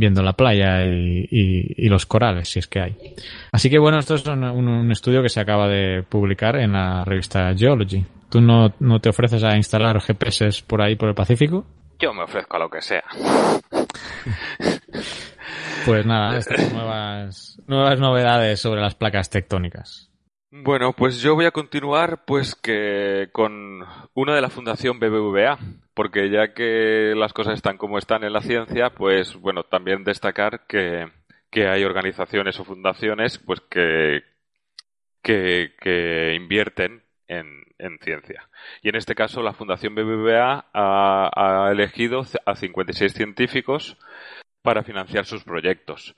viendo 0.00 0.22
la 0.22 0.32
playa 0.32 0.86
y, 0.86 1.88
los 1.88 2.06
corales, 2.06 2.48
si 2.48 2.58
es 2.58 2.66
que 2.66 2.80
hay. 2.80 2.96
Así 3.52 3.68
que 3.68 3.78
bueno, 3.78 3.98
esto 3.98 4.14
es 4.14 4.26
un, 4.26 4.90
estudio 4.90 5.22
que 5.22 5.28
se 5.28 5.40
acaba 5.40 5.68
de 5.68 6.02
publicar 6.02 6.56
en 6.56 6.72
la 6.72 7.04
revista 7.04 7.54
Geology. 7.54 8.04
¿Tú 8.30 8.40
no, 8.40 8.70
te 9.00 9.10
ofreces 9.10 9.44
a 9.44 9.56
instalar 9.56 10.00
GPS 10.00 10.64
por 10.66 10.80
ahí, 10.80 10.96
por 10.96 11.10
el 11.10 11.14
Pacífico? 11.14 11.66
Yo 11.98 12.14
me 12.14 12.22
ofrezco 12.22 12.56
a 12.56 12.60
lo 12.60 12.70
que 12.70 12.80
sea. 12.80 13.04
pues 15.84 16.06
nada, 16.06 16.38
estas 16.38 16.72
nuevas, 16.72 17.60
nuevas 17.66 18.00
novedades 18.00 18.58
sobre 18.58 18.80
las 18.80 18.94
placas 18.94 19.28
tectónicas. 19.28 20.09
Bueno, 20.52 20.92
pues 20.92 21.20
yo 21.20 21.36
voy 21.36 21.44
a 21.44 21.52
continuar 21.52 22.24
pues 22.24 22.56
que 22.56 23.28
con 23.30 23.84
una 24.14 24.34
de 24.34 24.40
la 24.40 24.50
Fundación 24.50 24.98
BBVA, 24.98 25.58
porque 25.94 26.28
ya 26.28 26.54
que 26.54 27.14
las 27.16 27.32
cosas 27.32 27.54
están 27.54 27.76
como 27.78 27.98
están 27.98 28.24
en 28.24 28.32
la 28.32 28.42
ciencia, 28.42 28.90
pues 28.90 29.36
bueno, 29.36 29.62
también 29.62 30.02
destacar 30.02 30.66
que, 30.66 31.06
hay 31.54 31.84
organizaciones 31.84 32.58
o 32.58 32.64
fundaciones 32.64 33.38
pues 33.38 33.60
que, 33.60 34.24
que, 35.22 36.34
invierten 36.34 37.04
en, 37.28 37.62
en, 37.78 37.98
ciencia. 38.00 38.48
Y 38.82 38.88
en 38.88 38.96
este 38.96 39.14
caso 39.14 39.42
la 39.42 39.52
Fundación 39.52 39.94
BBVA 39.94 40.66
ha, 40.72 41.30
ha 41.68 41.70
elegido 41.70 42.24
a 42.44 42.56
56 42.56 43.12
científicos 43.12 43.96
para 44.62 44.82
financiar 44.82 45.26
sus 45.26 45.44
proyectos 45.44 46.16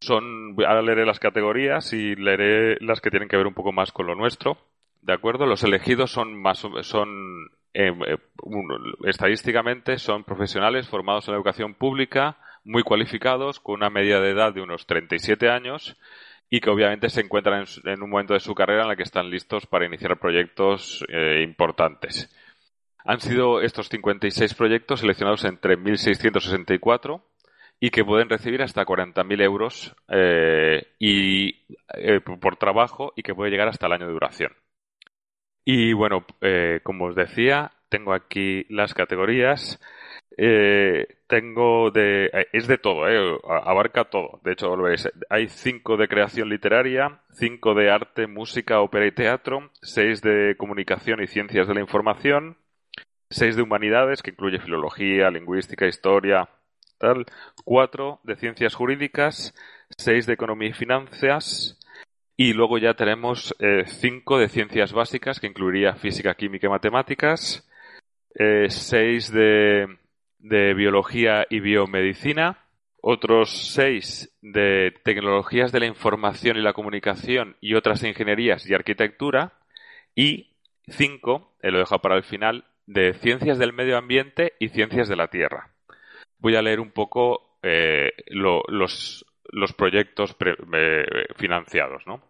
son, 0.00 0.56
ahora 0.66 0.82
leeré 0.82 1.06
las 1.06 1.18
categorías 1.18 1.92
y 1.92 2.14
leeré 2.16 2.76
las 2.80 3.00
que 3.00 3.10
tienen 3.10 3.28
que 3.28 3.36
ver 3.36 3.46
un 3.46 3.54
poco 3.54 3.72
más 3.72 3.92
con 3.92 4.06
lo 4.06 4.14
nuestro, 4.14 4.58
¿de 5.02 5.12
acuerdo? 5.12 5.46
Los 5.46 5.62
elegidos 5.64 6.10
son 6.10 6.40
más, 6.40 6.66
son, 6.82 7.50
eh, 7.72 7.92
eh, 8.06 8.18
estadísticamente 9.04 9.98
son 9.98 10.24
profesionales 10.24 10.88
formados 10.88 11.26
en 11.26 11.32
la 11.32 11.38
educación 11.38 11.74
pública, 11.74 12.38
muy 12.64 12.82
cualificados, 12.82 13.60
con 13.60 13.76
una 13.76 13.90
media 13.90 14.20
de 14.20 14.30
edad 14.30 14.52
de 14.52 14.62
unos 14.62 14.86
37 14.86 15.50
años 15.50 15.96
y 16.50 16.60
que 16.60 16.70
obviamente 16.70 17.08
se 17.08 17.20
encuentran 17.20 17.64
en, 17.84 18.02
un 18.02 18.10
momento 18.10 18.34
de 18.34 18.40
su 18.40 18.54
carrera 18.54 18.82
en 18.82 18.88
la 18.88 18.96
que 18.96 19.02
están 19.02 19.30
listos 19.30 19.66
para 19.66 19.86
iniciar 19.86 20.18
proyectos 20.18 21.04
eh, 21.08 21.42
importantes. 21.42 22.30
Han 23.04 23.20
sido 23.20 23.60
estos 23.60 23.88
56 23.88 24.54
proyectos 24.54 25.00
seleccionados 25.00 25.44
entre 25.44 25.76
1664 25.76 27.22
y 27.84 27.90
que 27.90 28.02
pueden 28.02 28.30
recibir 28.30 28.62
hasta 28.62 28.86
40.000 28.86 29.42
euros 29.42 29.94
eh, 30.08 30.86
y, 30.98 31.66
eh, 31.98 32.18
por 32.40 32.56
trabajo 32.56 33.12
y 33.14 33.22
que 33.22 33.34
puede 33.34 33.50
llegar 33.50 33.68
hasta 33.68 33.84
el 33.84 33.92
año 33.92 34.06
de 34.06 34.12
duración. 34.14 34.52
Y 35.66 35.92
bueno, 35.92 36.24
eh, 36.40 36.80
como 36.82 37.04
os 37.04 37.14
decía, 37.14 37.72
tengo 37.90 38.14
aquí 38.14 38.64
las 38.70 38.94
categorías. 38.94 39.78
tengo 41.26 41.90
de. 41.90 42.30
Es 42.54 42.66
de 42.68 42.78
todo, 42.78 43.04
abarca 43.46 44.04
todo. 44.04 44.40
De 44.42 44.52
hecho, 44.52 44.74
lo. 44.76 44.86
Hay 45.28 45.48
cinco 45.48 45.98
de 45.98 46.08
creación 46.08 46.48
literaria, 46.48 47.20
cinco 47.34 47.74
de 47.74 47.90
arte, 47.90 48.26
música, 48.26 48.80
ópera 48.80 49.06
y 49.06 49.12
teatro, 49.12 49.70
seis 49.82 50.22
de 50.22 50.56
comunicación 50.56 51.22
y 51.22 51.26
ciencias 51.26 51.68
de 51.68 51.74
la 51.74 51.80
información, 51.82 52.56
seis 53.28 53.56
de 53.56 53.62
humanidades, 53.62 54.22
que 54.22 54.30
incluye 54.30 54.58
filología, 54.58 55.30
lingüística, 55.30 55.86
historia, 55.86 56.48
tal, 56.98 57.26
cuatro 57.64 58.20
de 58.24 58.36
ciencias 58.36 58.74
jurídicas, 58.74 59.54
seis 59.96 60.26
de 60.26 60.34
economía 60.34 60.70
y 60.70 60.72
finanzas, 60.72 61.78
y 62.36 62.52
luego 62.52 62.78
ya 62.78 62.94
tenemos 62.94 63.54
eh, 63.60 63.84
cinco 63.86 64.38
de 64.38 64.48
ciencias 64.48 64.92
básicas, 64.92 65.38
que 65.38 65.46
incluiría 65.46 65.94
física, 65.94 66.34
química 66.34 66.66
y 66.66 66.70
matemáticas, 66.70 67.68
eh, 68.34 68.66
seis 68.70 69.30
de, 69.30 69.86
biología 70.40 71.46
y 71.48 71.60
biomedicina, 71.60 72.58
otros 73.00 73.72
seis 73.72 74.34
de 74.42 74.92
tecnologías 75.04 75.72
de 75.72 75.80
la 75.80 75.86
información 75.86 76.56
y 76.56 76.62
la 76.62 76.72
comunicación 76.72 77.56
y 77.60 77.74
otras 77.74 78.02
ingenierías 78.02 78.68
y 78.68 78.74
arquitectura, 78.74 79.52
y 80.14 80.56
cinco, 80.88 81.54
eh, 81.62 81.70
lo 81.70 81.78
dejo 81.78 82.00
para 82.00 82.16
el 82.16 82.24
final, 82.24 82.64
de 82.86 83.14
ciencias 83.14 83.58
del 83.58 83.72
medio 83.72 83.96
ambiente 83.96 84.54
y 84.58 84.68
ciencias 84.68 85.08
de 85.08 85.16
la 85.16 85.28
tierra 85.28 85.73
voy 86.38 86.56
a 86.56 86.62
leer 86.62 86.80
un 86.80 86.90
poco 86.90 87.58
eh, 87.62 88.12
los, 88.28 89.24
los, 89.50 89.72
proyectos 89.72 90.36
eh, 90.44 91.04
financiados, 91.36 92.06
¿no? 92.06 92.22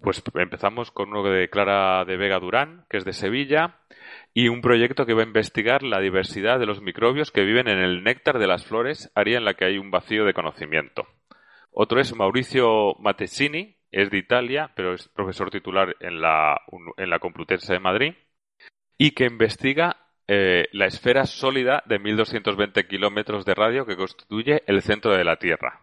Pues 0.00 0.22
empezamos 0.34 0.90
con 0.90 1.10
uno 1.10 1.22
de 1.22 1.50
Clara 1.50 2.04
de 2.06 2.16
Vega 2.16 2.38
Durán, 2.38 2.86
que 2.88 2.96
es 2.96 3.04
de 3.04 3.12
Sevilla, 3.12 3.80
y 4.32 4.48
un 4.48 4.62
proyecto 4.62 5.04
que 5.04 5.14
va 5.14 5.22
a 5.22 5.26
investigar 5.26 5.82
la 5.82 6.00
diversidad 6.00 6.58
de 6.58 6.66
los 6.66 6.80
microbios 6.80 7.30
que 7.30 7.44
viven 7.44 7.68
en 7.68 7.78
el 7.78 8.02
néctar 8.02 8.38
de 8.38 8.46
las 8.46 8.64
flores, 8.64 9.12
área 9.14 9.38
en 9.38 9.44
la 9.44 9.54
que 9.54 9.66
hay 9.66 9.78
un 9.78 9.90
vacío 9.90 10.24
de 10.24 10.32
conocimiento. 10.32 11.06
Otro 11.70 12.00
es 12.00 12.14
Mauricio 12.14 12.94
Matessini, 12.98 13.76
es 13.90 14.10
de 14.10 14.18
Italia, 14.18 14.72
pero 14.74 14.94
es 14.94 15.08
profesor 15.08 15.50
titular 15.50 15.96
en 16.00 16.20
la, 16.20 16.60
en 16.96 17.10
la 17.10 17.18
Complutense 17.18 17.72
de 17.72 17.80
Madrid, 17.80 18.14
y 18.96 19.12
que 19.12 19.24
investiga 19.24 19.99
eh, 20.32 20.68
la 20.70 20.86
esfera 20.86 21.26
sólida 21.26 21.82
de 21.86 21.98
1220 21.98 22.86
kilómetros 22.86 23.44
de 23.44 23.52
radio 23.52 23.84
que 23.84 23.96
constituye 23.96 24.62
el 24.68 24.80
centro 24.80 25.16
de 25.16 25.24
la 25.24 25.40
Tierra. 25.40 25.82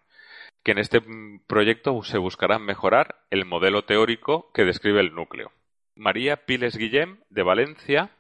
Que 0.64 0.72
en 0.72 0.78
este 0.78 1.02
mm, 1.02 1.42
proyecto 1.48 2.02
se 2.04 2.18
buscará 2.18 2.58
mejorar 2.58 3.18
el 3.30 3.44
modelo 3.44 3.84
teórico 3.84 4.50
que 4.54 4.64
describe 4.64 5.02
el 5.02 5.14
núcleo. 5.14 5.52
María 5.98 6.46
Piles 6.46 6.78
Guillem, 6.78 7.18
de 7.30 7.44
Valencia, 7.44 8.12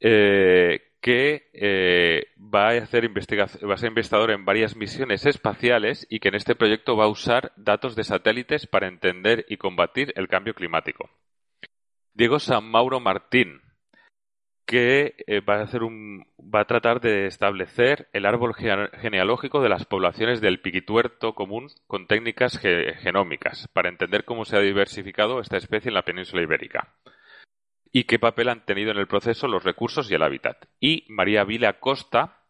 eh, 0.00 0.80
que 1.02 1.50
eh, 1.52 2.28
va 2.38 2.70
a 2.70 2.82
hacer 2.82 3.10
va 3.10 3.74
a 3.74 3.76
ser 3.76 3.88
investigador 3.88 4.30
en 4.30 4.46
varias 4.46 4.76
misiones 4.76 5.26
espaciales 5.26 6.06
y 6.08 6.20
que 6.20 6.28
en 6.28 6.36
este 6.36 6.54
proyecto 6.54 6.96
va 6.96 7.04
a 7.04 7.08
usar 7.08 7.52
datos 7.56 7.96
de 7.96 8.04
satélites 8.04 8.66
para 8.66 8.88
entender 8.88 9.44
y 9.46 9.58
combatir 9.58 10.14
el 10.16 10.26
cambio 10.26 10.54
climático. 10.54 11.10
Diego 12.14 12.38
San 12.38 12.64
Mauro 12.64 12.98
Martín, 12.98 13.60
que 14.66 15.14
eh, 15.26 15.40
va 15.40 15.56
a 15.56 15.62
hacer 15.62 15.82
un 15.82 16.26
va 16.38 16.60
a 16.60 16.66
tratar 16.66 17.00
de 17.00 17.26
establecer 17.26 18.08
el 18.12 18.26
árbol 18.26 18.54
genealógico 18.54 19.60
de 19.62 19.68
las 19.68 19.84
poblaciones 19.84 20.40
del 20.40 20.60
piquituerto 20.60 21.34
común 21.34 21.68
con 21.86 22.06
técnicas 22.06 22.58
genómicas 22.58 23.68
para 23.72 23.88
entender 23.88 24.24
cómo 24.24 24.44
se 24.44 24.56
ha 24.56 24.60
diversificado 24.60 25.40
esta 25.40 25.56
especie 25.56 25.88
en 25.88 25.94
la 25.94 26.04
península 26.04 26.42
ibérica 26.42 26.94
y 27.92 28.04
qué 28.04 28.18
papel 28.18 28.48
han 28.48 28.64
tenido 28.64 28.90
en 28.90 28.98
el 28.98 29.06
proceso 29.06 29.48
los 29.48 29.64
recursos 29.64 30.10
y 30.10 30.14
el 30.14 30.22
hábitat. 30.22 30.66
Y 30.78 31.04
María 31.08 31.44
Vila 31.44 31.80
Costa, 31.80 32.44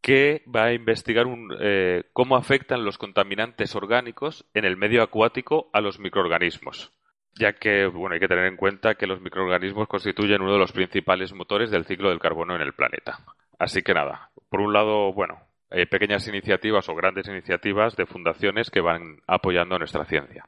que 0.00 0.44
va 0.54 0.64
a 0.64 0.72
investigar 0.72 1.26
eh, 1.60 2.04
cómo 2.12 2.36
afectan 2.36 2.84
los 2.84 2.98
contaminantes 2.98 3.74
orgánicos 3.74 4.46
en 4.54 4.64
el 4.64 4.76
medio 4.76 5.02
acuático 5.02 5.70
a 5.72 5.80
los 5.80 5.98
microorganismos, 5.98 6.92
ya 7.38 7.54
que 7.54 7.86
bueno, 7.86 8.14
hay 8.14 8.20
que 8.20 8.28
tener 8.28 8.46
en 8.46 8.56
cuenta 8.56 8.94
que 8.94 9.06
los 9.06 9.20
microorganismos 9.20 9.88
constituyen 9.88 10.42
uno 10.42 10.52
de 10.52 10.58
los 10.58 10.72
principales 10.72 11.32
motores 11.32 11.70
del 11.70 11.84
ciclo 11.84 12.10
del 12.10 12.18
carbono 12.18 12.56
en 12.56 12.62
el 12.62 12.72
planeta. 12.72 13.20
Así 13.58 13.82
que 13.82 13.94
nada, 13.94 14.30
por 14.48 14.60
un 14.60 14.72
lado, 14.72 15.12
bueno, 15.12 15.40
hay 15.70 15.86
pequeñas 15.86 16.26
iniciativas 16.28 16.88
o 16.88 16.94
grandes 16.94 17.28
iniciativas 17.28 17.96
de 17.96 18.06
fundaciones 18.06 18.70
que 18.70 18.80
van 18.80 19.20
apoyando 19.26 19.78
nuestra 19.78 20.04
ciencia. 20.04 20.44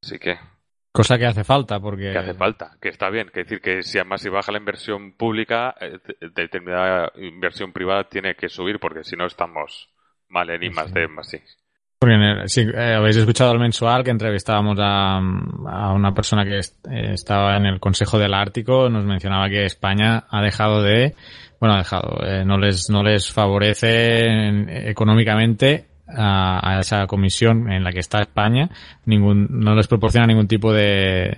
Así 0.00 0.18
que 0.18 0.38
Cosa 0.92 1.18
que 1.18 1.26
hace 1.26 1.44
falta, 1.44 1.78
porque... 1.78 2.10
Que 2.10 2.18
hace 2.18 2.34
falta, 2.34 2.76
que 2.80 2.88
está 2.88 3.10
bien. 3.10 3.30
Que 3.32 3.44
decir 3.44 3.60
que 3.60 3.82
si 3.82 3.98
además 3.98 4.22
si 4.22 4.28
baja 4.28 4.50
la 4.50 4.58
inversión 4.58 5.12
pública, 5.12 5.74
eh, 5.80 5.98
determinada 6.34 7.12
inversión 7.14 7.72
privada 7.72 8.08
tiene 8.08 8.34
que 8.34 8.48
subir, 8.48 8.80
porque 8.80 9.04
si 9.04 9.14
no 9.14 9.26
estamos 9.26 9.88
mal 10.28 10.50
en 10.50 10.64
I 10.64 10.70
más 10.70 10.92
D 10.92 11.06
más 11.06 11.28
sí. 11.28 11.38
Porque 12.00 12.14
eh, 12.14 12.94
habéis 12.94 13.16
escuchado 13.16 13.52
el 13.52 13.58
mensual 13.58 14.02
que 14.02 14.10
entrevistábamos 14.10 14.78
a, 14.80 15.20
una 15.20 16.14
persona 16.14 16.44
que 16.44 16.58
eh, 16.58 17.12
estaba 17.12 17.58
en 17.58 17.66
el 17.66 17.78
Consejo 17.78 18.18
del 18.18 18.32
Ártico, 18.32 18.88
nos 18.88 19.04
mencionaba 19.04 19.50
que 19.50 19.66
España 19.66 20.24
ha 20.30 20.40
dejado 20.40 20.82
de, 20.82 21.14
bueno, 21.60 21.74
ha 21.74 21.78
dejado, 21.78 22.18
no 22.46 22.56
les 22.56 22.88
no 22.88 23.02
les 23.02 23.30
favorece 23.30 24.88
económicamente 24.88 25.90
a, 26.16 26.78
esa 26.80 27.06
comisión 27.06 27.70
en 27.70 27.84
la 27.84 27.92
que 27.92 28.00
está 28.00 28.20
España, 28.20 28.70
ningún, 29.04 29.46
no 29.50 29.74
les 29.74 29.86
proporciona 29.86 30.26
ningún 30.26 30.48
tipo 30.48 30.72
de, 30.72 31.32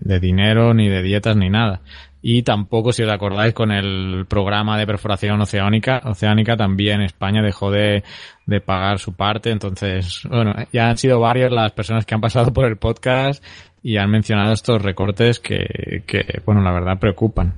de, 0.00 0.20
dinero, 0.20 0.74
ni 0.74 0.88
de 0.88 1.02
dietas, 1.02 1.36
ni 1.36 1.50
nada. 1.50 1.80
Y 2.28 2.42
tampoco, 2.42 2.90
si 2.90 3.04
os 3.04 3.08
acordáis, 3.08 3.54
con 3.54 3.70
el 3.70 4.26
programa 4.26 4.76
de 4.76 4.84
perforación 4.84 5.40
oceánica, 5.40 6.00
oceánica 6.04 6.56
también 6.56 7.00
España 7.00 7.40
dejó 7.40 7.70
de, 7.70 8.02
de 8.46 8.60
pagar 8.60 8.98
su 8.98 9.12
parte. 9.12 9.52
Entonces, 9.52 10.22
bueno, 10.28 10.52
ya 10.72 10.88
han 10.88 10.98
sido 10.98 11.20
varias 11.20 11.52
las 11.52 11.70
personas 11.70 12.04
que 12.04 12.16
han 12.16 12.20
pasado 12.20 12.52
por 12.52 12.64
el 12.64 12.78
podcast 12.78 13.44
y 13.80 13.96
han 13.96 14.10
mencionado 14.10 14.52
estos 14.52 14.82
recortes 14.82 15.38
que, 15.38 16.02
que 16.04 16.42
bueno, 16.44 16.62
la 16.62 16.72
verdad 16.72 16.98
preocupan. 16.98 17.54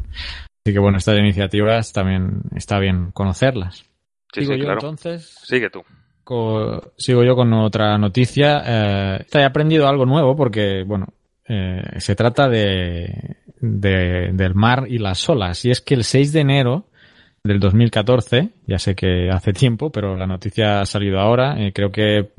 Así 0.62 0.74
que 0.74 0.78
bueno, 0.78 0.98
estas 0.98 1.18
iniciativas 1.18 1.90
también 1.94 2.42
está 2.54 2.78
bien 2.78 3.11
conocerlas. 3.12 3.87
Sí, 4.35 4.44
sí, 4.44 4.59
claro. 4.59 4.74
entonces. 4.74 5.35
Sigue 5.44 5.70
tú 5.70 5.83
sigo 6.96 7.24
yo 7.24 7.35
con 7.35 7.52
otra 7.54 7.96
noticia. 7.98 8.62
Eh, 8.66 9.26
he 9.33 9.44
aprendido 9.44 9.88
algo 9.88 10.04
nuevo 10.04 10.37
porque, 10.37 10.85
bueno, 10.87 11.07
eh, 11.49 11.83
se 11.99 12.15
trata 12.15 12.49
de, 12.49 13.37
del 13.61 14.55
mar 14.55 14.87
y 14.89 14.99
las 14.99 15.29
olas. 15.29 15.65
Y 15.65 15.71
es 15.71 15.81
que 15.81 15.95
el 15.95 16.05
6 16.05 16.33
de 16.33 16.41
enero 16.41 16.85
del 17.43 17.59
2014, 17.59 18.51
ya 18.67 18.79
sé 18.79 18.95
que 18.95 19.31
hace 19.31 19.53
tiempo, 19.53 19.91
pero 19.91 20.17
la 20.17 20.27
noticia 20.27 20.81
ha 20.81 20.87
salido 20.87 21.19
ahora. 21.19 21.57
Eh, 21.59 21.73
creo 21.73 21.91
que, 21.91 22.31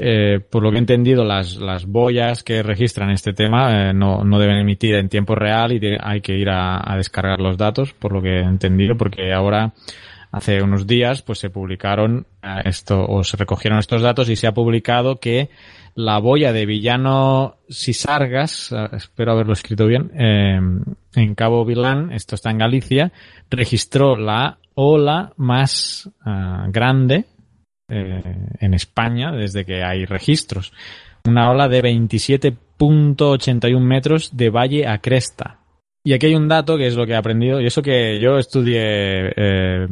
eh, 0.00 0.40
por 0.50 0.62
lo 0.64 0.70
que 0.70 0.76
he 0.76 0.80
entendido, 0.80 1.24
las, 1.24 1.56
las 1.56 1.86
boyas 1.86 2.42
que 2.42 2.62
registran 2.62 3.10
este 3.10 3.32
tema 3.32 3.92
no, 3.92 4.24
no 4.24 4.38
deben 4.40 4.56
emitir 4.56 4.96
en 4.96 5.08
tiempo 5.08 5.36
real 5.36 5.72
y 5.72 5.96
hay 6.00 6.20
que 6.20 6.36
ir 6.36 6.50
a, 6.50 6.92
a 6.92 6.96
descargar 6.96 7.40
los 7.40 7.56
datos, 7.56 7.92
por 7.92 8.12
lo 8.12 8.20
que 8.20 8.40
he 8.40 8.42
entendido, 8.42 8.96
porque 8.96 9.32
ahora 9.32 9.72
hace 10.34 10.62
unos 10.62 10.86
días 10.86 11.22
pues 11.22 11.38
se 11.38 11.48
publicaron 11.48 12.26
eh, 12.42 12.60
esto 12.64 13.06
o 13.06 13.22
se 13.22 13.36
recogieron 13.36 13.78
estos 13.78 14.02
datos 14.02 14.28
y 14.28 14.36
se 14.36 14.48
ha 14.48 14.52
publicado 14.52 15.20
que 15.20 15.48
la 15.94 16.18
boya 16.18 16.52
de 16.52 16.66
Villano 16.66 17.58
Sisargas, 17.68 18.72
eh, 18.72 18.88
espero 18.92 19.30
haberlo 19.32 19.52
escrito 19.52 19.86
bien, 19.86 20.10
eh, 20.14 20.58
en 21.14 21.34
Cabo 21.36 21.64
Vilán, 21.64 22.10
esto 22.12 22.34
está 22.34 22.50
en 22.50 22.58
Galicia, 22.58 23.12
registró 23.48 24.16
la 24.16 24.58
ola 24.74 25.32
más 25.36 26.10
grande 26.68 27.26
en 27.86 28.74
España 28.74 29.30
desde 29.30 29.64
que 29.64 29.84
hay 29.84 30.04
registros. 30.04 30.72
Una 31.24 31.48
ola 31.50 31.68
de 31.68 31.80
27.81 31.80 33.80
metros 33.80 34.36
de 34.36 34.50
valle 34.50 34.88
a 34.88 34.98
cresta. 34.98 35.60
Y 36.06 36.12
aquí 36.12 36.26
hay 36.26 36.34
un 36.34 36.48
dato 36.48 36.76
que 36.76 36.86
es 36.86 36.96
lo 36.96 37.06
que 37.06 37.12
he 37.12 37.16
aprendido, 37.16 37.62
y 37.62 37.66
eso 37.66 37.80
que 37.80 38.20
yo 38.20 38.36
estudié 38.36 39.32
eh, 39.36 39.88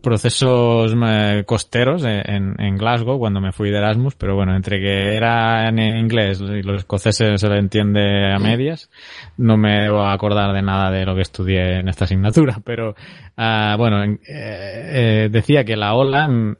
procesos 0.00 0.94
eh, 1.04 1.42
costeros 1.44 2.04
en, 2.04 2.54
en, 2.60 2.76
Glasgow 2.76 3.18
cuando 3.18 3.40
me 3.40 3.50
fui 3.50 3.68
de 3.70 3.78
Erasmus, 3.78 4.14
pero 4.14 4.36
bueno, 4.36 4.54
entre 4.54 4.78
que 4.78 5.16
era 5.16 5.68
en 5.68 5.80
inglés 5.80 6.40
y 6.40 6.62
los 6.62 6.82
escoceses 6.82 7.40
se 7.40 7.48
lo 7.48 7.56
entiende 7.56 8.32
a 8.32 8.38
medias, 8.38 8.88
no 9.36 9.56
me 9.56 9.82
debo 9.82 10.06
acordar 10.06 10.54
de 10.54 10.62
nada 10.62 10.92
de 10.92 11.04
lo 11.04 11.16
que 11.16 11.22
estudié 11.22 11.80
en 11.80 11.88
esta 11.88 12.04
asignatura, 12.04 12.60
pero 12.64 12.90
uh, 12.90 13.76
bueno, 13.76 14.04
eh, 14.04 14.18
eh, 14.28 15.28
decía 15.28 15.64
que 15.64 15.76
la 15.76 15.94
ola 15.94 16.28
mm, 16.28 16.56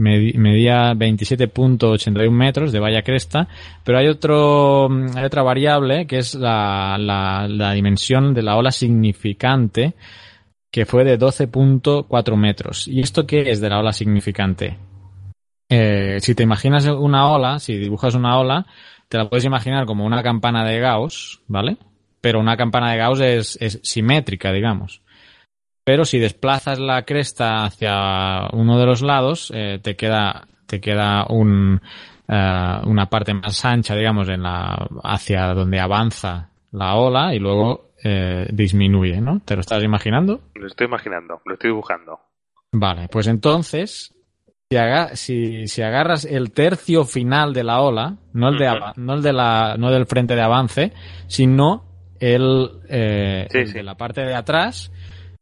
medía 0.00 0.94
27.81 0.94 2.30
metros 2.30 2.72
de 2.72 2.80
valla 2.80 3.02
cresta, 3.02 3.48
pero 3.84 3.98
hay 3.98 4.08
otro 4.08 4.88
hay 5.14 5.24
otra 5.24 5.42
variable 5.42 6.06
que 6.06 6.18
es 6.18 6.34
la, 6.34 6.96
la, 6.98 7.46
la 7.48 7.72
dimensión 7.72 8.32
de 8.34 8.42
la 8.42 8.56
ola 8.56 8.70
significante 8.70 9.94
que 10.70 10.86
fue 10.86 11.04
de 11.04 11.18
12.4 11.18 12.36
metros. 12.36 12.88
¿Y 12.88 13.00
esto 13.00 13.26
qué 13.26 13.50
es 13.50 13.60
de 13.60 13.68
la 13.68 13.80
ola 13.80 13.92
significante? 13.92 14.78
Eh, 15.68 16.18
si 16.20 16.34
te 16.34 16.42
imaginas 16.42 16.86
una 16.86 17.30
ola, 17.30 17.58
si 17.58 17.76
dibujas 17.76 18.14
una 18.14 18.38
ola, 18.38 18.66
te 19.08 19.18
la 19.18 19.28
puedes 19.28 19.44
imaginar 19.44 19.84
como 19.84 20.06
una 20.06 20.22
campana 20.22 20.64
de 20.64 20.78
Gauss, 20.78 21.42
¿vale? 21.48 21.76
Pero 22.20 22.40
una 22.40 22.56
campana 22.56 22.92
de 22.92 22.98
Gauss 22.98 23.20
es, 23.20 23.58
es 23.60 23.80
simétrica, 23.82 24.52
digamos 24.52 25.02
pero 25.84 26.04
si 26.04 26.18
desplazas 26.18 26.78
la 26.78 27.02
cresta 27.04 27.64
hacia 27.64 28.48
uno 28.52 28.78
de 28.78 28.86
los 28.86 29.02
lados, 29.02 29.52
eh, 29.54 29.78
te 29.82 29.96
queda, 29.96 30.46
te 30.66 30.80
queda 30.80 31.26
un, 31.28 31.80
eh, 32.28 32.80
una 32.84 33.06
parte 33.06 33.34
más 33.34 33.64
ancha, 33.64 33.94
digamos, 33.94 34.28
en 34.28 34.42
la, 34.42 34.88
hacia 35.02 35.54
donde 35.54 35.80
avanza 35.80 36.50
la 36.72 36.94
ola 36.96 37.34
y 37.34 37.38
luego 37.38 37.92
eh, 38.04 38.46
disminuye, 38.52 39.20
¿no? 39.20 39.40
¿Te 39.44 39.54
lo 39.54 39.62
estás 39.62 39.82
imaginando? 39.82 40.40
Lo 40.54 40.66
estoy 40.66 40.86
imaginando, 40.86 41.40
lo 41.44 41.54
estoy 41.54 41.70
dibujando. 41.70 42.20
Vale, 42.72 43.08
pues 43.08 43.26
entonces, 43.26 44.14
si, 45.14 45.66
si, 45.66 45.82
agarras 45.82 46.24
el 46.24 46.52
tercio 46.52 47.04
final 47.04 47.52
de 47.52 47.64
la 47.64 47.80
ola, 47.80 48.16
no 48.32 48.50
el, 48.50 48.58
de, 48.58 48.80
no 48.96 49.14
el, 49.14 49.22
de 49.22 49.32
la, 49.32 49.74
no 49.76 49.90
del 49.90 50.06
frente 50.06 50.36
de 50.36 50.42
avance, 50.42 50.92
sino 51.26 51.84
el, 52.20 52.70
el 52.88 53.72
de 53.72 53.82
la 53.82 53.96
parte 53.96 54.20
de 54.20 54.34
atrás, 54.34 54.92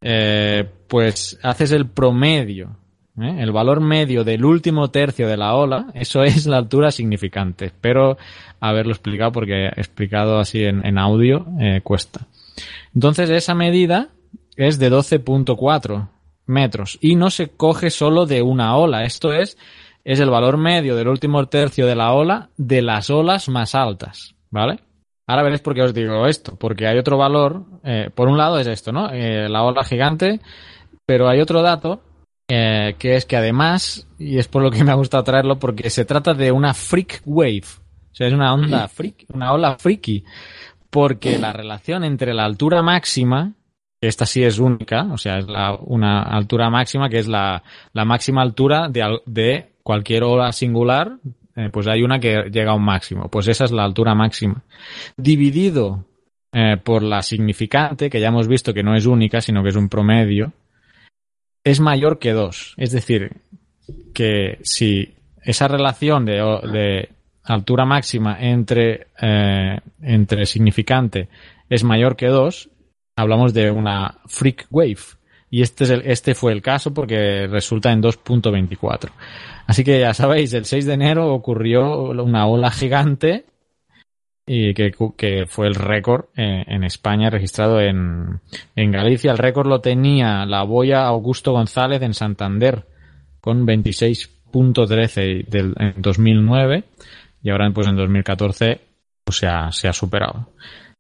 eh, 0.01 0.69
pues 0.87 1.39
haces 1.43 1.73
el 1.73 1.87
promedio, 1.87 2.77
¿eh? 3.21 3.37
el 3.41 3.53
valor 3.53 3.81
medio 3.81 4.25
del 4.25 4.45
último 4.45 4.91
tercio 4.91 5.29
de 5.29 5.37
la 5.37 5.55
ola, 5.55 5.87
eso 5.95 6.23
es 6.23 6.47
la 6.47 6.59
altura 6.59 6.91
significante. 6.91 7.67
Espero 7.67 8.17
haberlo 8.61 8.93
explicado 8.93 9.33
porque 9.33 9.67
explicado 9.77 10.39
así 10.39 10.65
en, 10.65 10.99
audio 10.99 11.47
eh, 11.61 11.81
cuesta. 11.83 12.27
Entonces 12.95 13.31
esa 13.31 13.55
medida 13.55 14.09
es 14.57 14.79
de 14.79 14.91
12.4 14.91 16.09
metros 16.47 16.99
y 17.01 17.15
no 17.15 17.31
se 17.31 17.49
coge 17.49 17.91
solo 17.91 18.27
de 18.27 18.43
una 18.43 18.77
ola, 18.77 19.05
esto 19.05 19.33
es 19.33 19.57
es 20.09 20.21
el 20.21 20.31
valor 20.31 20.57
medio 20.57 20.97
del 20.97 21.09
último 21.09 21.47
tercio 21.49 21.87
de 21.87 21.95
la 21.95 22.15
ola 22.15 22.49
de 22.57 22.81
las 22.81 23.11
olas 23.11 23.51
más 23.51 23.75
altas, 23.75 24.35
¿vale? 24.51 24.81
Ahora 25.29 25.43
veréis 25.43 25.61
por 25.61 25.75
qué 25.75 25.83
os 25.83 25.93
digo 25.93 26.27
esto, 26.27 26.57
porque 26.57 26.87
hay 26.87 26.99
otro 26.99 27.19
valor, 27.19 27.64
eh, 27.85 28.11
por 28.14 28.29
un 28.29 28.38
lado 28.38 28.59
es 28.59 28.67
esto, 28.67 28.93
¿no? 28.93 29.11
Eh, 29.12 29.49
la 29.49 29.62
ola 29.62 29.85
gigante, 29.85 30.41
pero 31.05 31.29
hay 31.29 31.41
otro 31.41 31.62
dato 31.62 32.01
eh, 32.49 32.97
que 32.99 33.14
es 33.14 33.27
que 33.27 33.37
además, 33.37 34.09
y 34.19 34.38
es 34.38 34.49
por 34.49 34.62
lo 34.62 34.71
que 34.71 34.83
me 34.83 34.91
ha 34.91 34.95
gustado 34.95 35.23
traerlo, 35.23 35.59
porque 35.59 35.91
se 35.91 36.07
trata 36.07 36.33
de 36.33 36.51
una 36.51 36.73
freak 36.73 37.21
wave, 37.27 37.64
o 38.11 38.14
sea, 38.14 38.27
es 38.27 38.33
una 38.33 38.55
onda 38.55 38.88
freak, 38.88 39.27
una 39.35 39.53
ola 39.53 39.77
freaky, 39.79 40.25
porque 40.88 41.38
la 41.38 41.53
relación 41.53 42.05
entre 42.05 42.33
la 42.33 42.47
altura 42.47 42.83
máxima 42.83 43.53
esta 44.01 44.27
sí 44.27 44.43
es 44.43 44.59
única, 44.59 45.09
o 45.12 45.19
sea, 45.19 45.38
es 45.38 45.47
la, 45.49 45.75
una 45.75 46.23
altura 46.23 46.71
máxima 46.71 47.09
que 47.09 47.19
es 47.19 47.29
la, 47.29 47.62
la 47.93 48.05
máxima 48.05 48.43
altura 48.43 48.88
de, 48.88 49.21
de 49.27 49.73
cualquier 49.83 50.23
ola 50.23 50.53
singular, 50.53 51.19
eh, 51.59 51.71
pues 51.73 51.88
hay 51.88 52.05
una 52.05 52.21
que 52.21 52.51
llega 52.53 52.71
a 52.71 52.77
un 52.77 52.85
máximo, 52.85 53.29
pues 53.29 53.49
esa 53.49 53.64
es 53.64 53.73
la 53.73 53.83
altura 53.83 54.14
máxima. 54.14 54.62
Dividido 55.16 56.05
eh, 56.53 56.77
por 56.81 57.03
la 57.03 57.21
significante, 57.21 58.09
que 58.09 58.21
ya 58.21 58.29
hemos 58.29 58.47
visto 58.47 58.73
que 58.73 58.85
no 58.85 58.94
es 58.94 59.07
única, 59.07 59.40
sino 59.40 59.64
que 59.64 59.71
es 59.71 59.75
un 59.75 59.88
promedio, 59.88 60.53
es 61.64 61.81
mayor 61.81 62.21
que 62.21 62.31
2. 62.31 62.75
Es 62.77 62.92
decir, 62.92 63.33
que 64.14 64.61
si 64.62 65.16
esa 65.42 65.66
relación 65.66 66.25
de, 66.25 67.09
altura 67.42 67.85
máxima 67.85 68.37
entre, 68.38 69.09
eh, 69.21 69.81
entre 70.01 70.47
significante 70.47 71.29
es 71.68 71.83
mayor 71.83 72.14
que 72.14 72.29
2, 72.29 72.71
hablamos 73.16 73.53
de 73.53 73.73
una 73.73 74.21
freak 74.27 74.68
wave. 74.71 75.17
Y 75.51 75.63
este, 75.63 75.85
es 75.85 75.91
el, 75.91 76.03
este 76.05 76.35
fue 76.35 76.53
el 76.53 76.63
caso 76.63 76.93
porque 76.93 77.47
resulta 77.47 77.91
en 77.93 78.03
2.24. 78.03 79.11
Así 79.67 79.85
que 79.85 80.01
ya 80.01 80.15
sabéis, 80.15 80.53
el 80.55 80.65
6 80.65 80.87
de 80.87 80.95
enero 80.95 81.33
ocurrió 81.33 82.11
una 82.11 82.47
ola 82.47 82.71
gigante 82.71 83.45
y 84.47 84.73
que, 84.73 84.93
que 85.17 85.47
fue 85.47 85.67
el 85.67 85.75
récord 85.75 86.27
en, 86.35 86.83
España 86.85 87.29
registrado 87.29 87.81
en, 87.81 88.41
en 88.75 88.93
Galicia. 88.93 89.31
El 89.31 89.39
récord 89.39 89.69
lo 89.69 89.81
tenía 89.81 90.47
la 90.47 90.63
boya 90.63 91.07
Augusto 91.07 91.53
González 91.53 92.01
en 92.01 92.15
Santander 92.15 92.87
con 93.41 93.67
26.13 93.67 95.47
del, 95.47 95.75
en 95.79 95.95
2009 96.01 96.85
y 97.43 97.51
ahora 97.51 97.71
pues 97.71 97.87
en 97.89 97.97
2014 97.97 98.81
pues, 99.25 99.37
se, 99.37 99.47
ha, 99.47 99.71
se 99.71 99.89
ha 99.89 99.93
superado. 99.93 100.49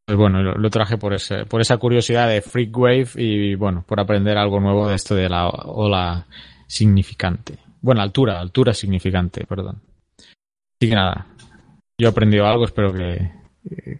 Pues 0.08 0.16
bueno, 0.16 0.42
lo, 0.42 0.54
lo, 0.54 0.70
traje 0.70 0.96
por 0.96 1.12
ese, 1.12 1.44
por 1.44 1.60
esa 1.60 1.76
curiosidad 1.76 2.30
de 2.30 2.40
Freak 2.40 2.74
Wave 2.74 3.08
y 3.16 3.54
bueno, 3.56 3.84
por 3.86 4.00
aprender 4.00 4.38
algo 4.38 4.58
nuevo 4.58 4.88
de 4.88 4.94
esto 4.94 5.14
de 5.14 5.28
la 5.28 5.50
ola 5.50 6.24
significante. 6.66 7.58
Bueno, 7.82 8.00
altura, 8.00 8.40
altura 8.40 8.72
significante, 8.72 9.44
perdón. 9.44 9.82
Así 10.16 10.88
que 10.88 10.94
nada, 10.94 11.26
yo 11.98 12.08
he 12.08 12.10
aprendido 12.10 12.46
algo, 12.46 12.64
espero 12.64 12.90
que, 12.90 13.32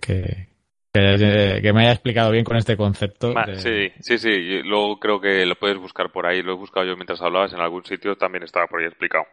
que, 0.01 0.49
que, 0.90 1.61
que 1.62 1.73
me 1.75 1.83
haya 1.83 1.92
explicado 1.92 2.31
bien 2.31 2.44
con 2.47 2.57
este 2.57 2.79
concepto. 2.79 3.35
De... 3.47 3.57
Sí, 3.57 3.92
sí, 4.01 4.16
sí, 4.16 4.62
luego 4.62 4.99
creo 4.99 5.21
que 5.21 5.44
lo 5.44 5.57
puedes 5.57 5.77
buscar 5.77 6.11
por 6.11 6.25
ahí, 6.25 6.40
lo 6.40 6.53
he 6.53 6.57
buscado 6.57 6.87
yo 6.87 6.97
mientras 6.97 7.21
hablabas 7.21 7.53
en 7.53 7.61
algún 7.61 7.85
sitio, 7.85 8.16
también 8.16 8.44
estaba 8.44 8.66
por 8.66 8.81
ahí 8.81 8.87
explicado. 8.87 9.25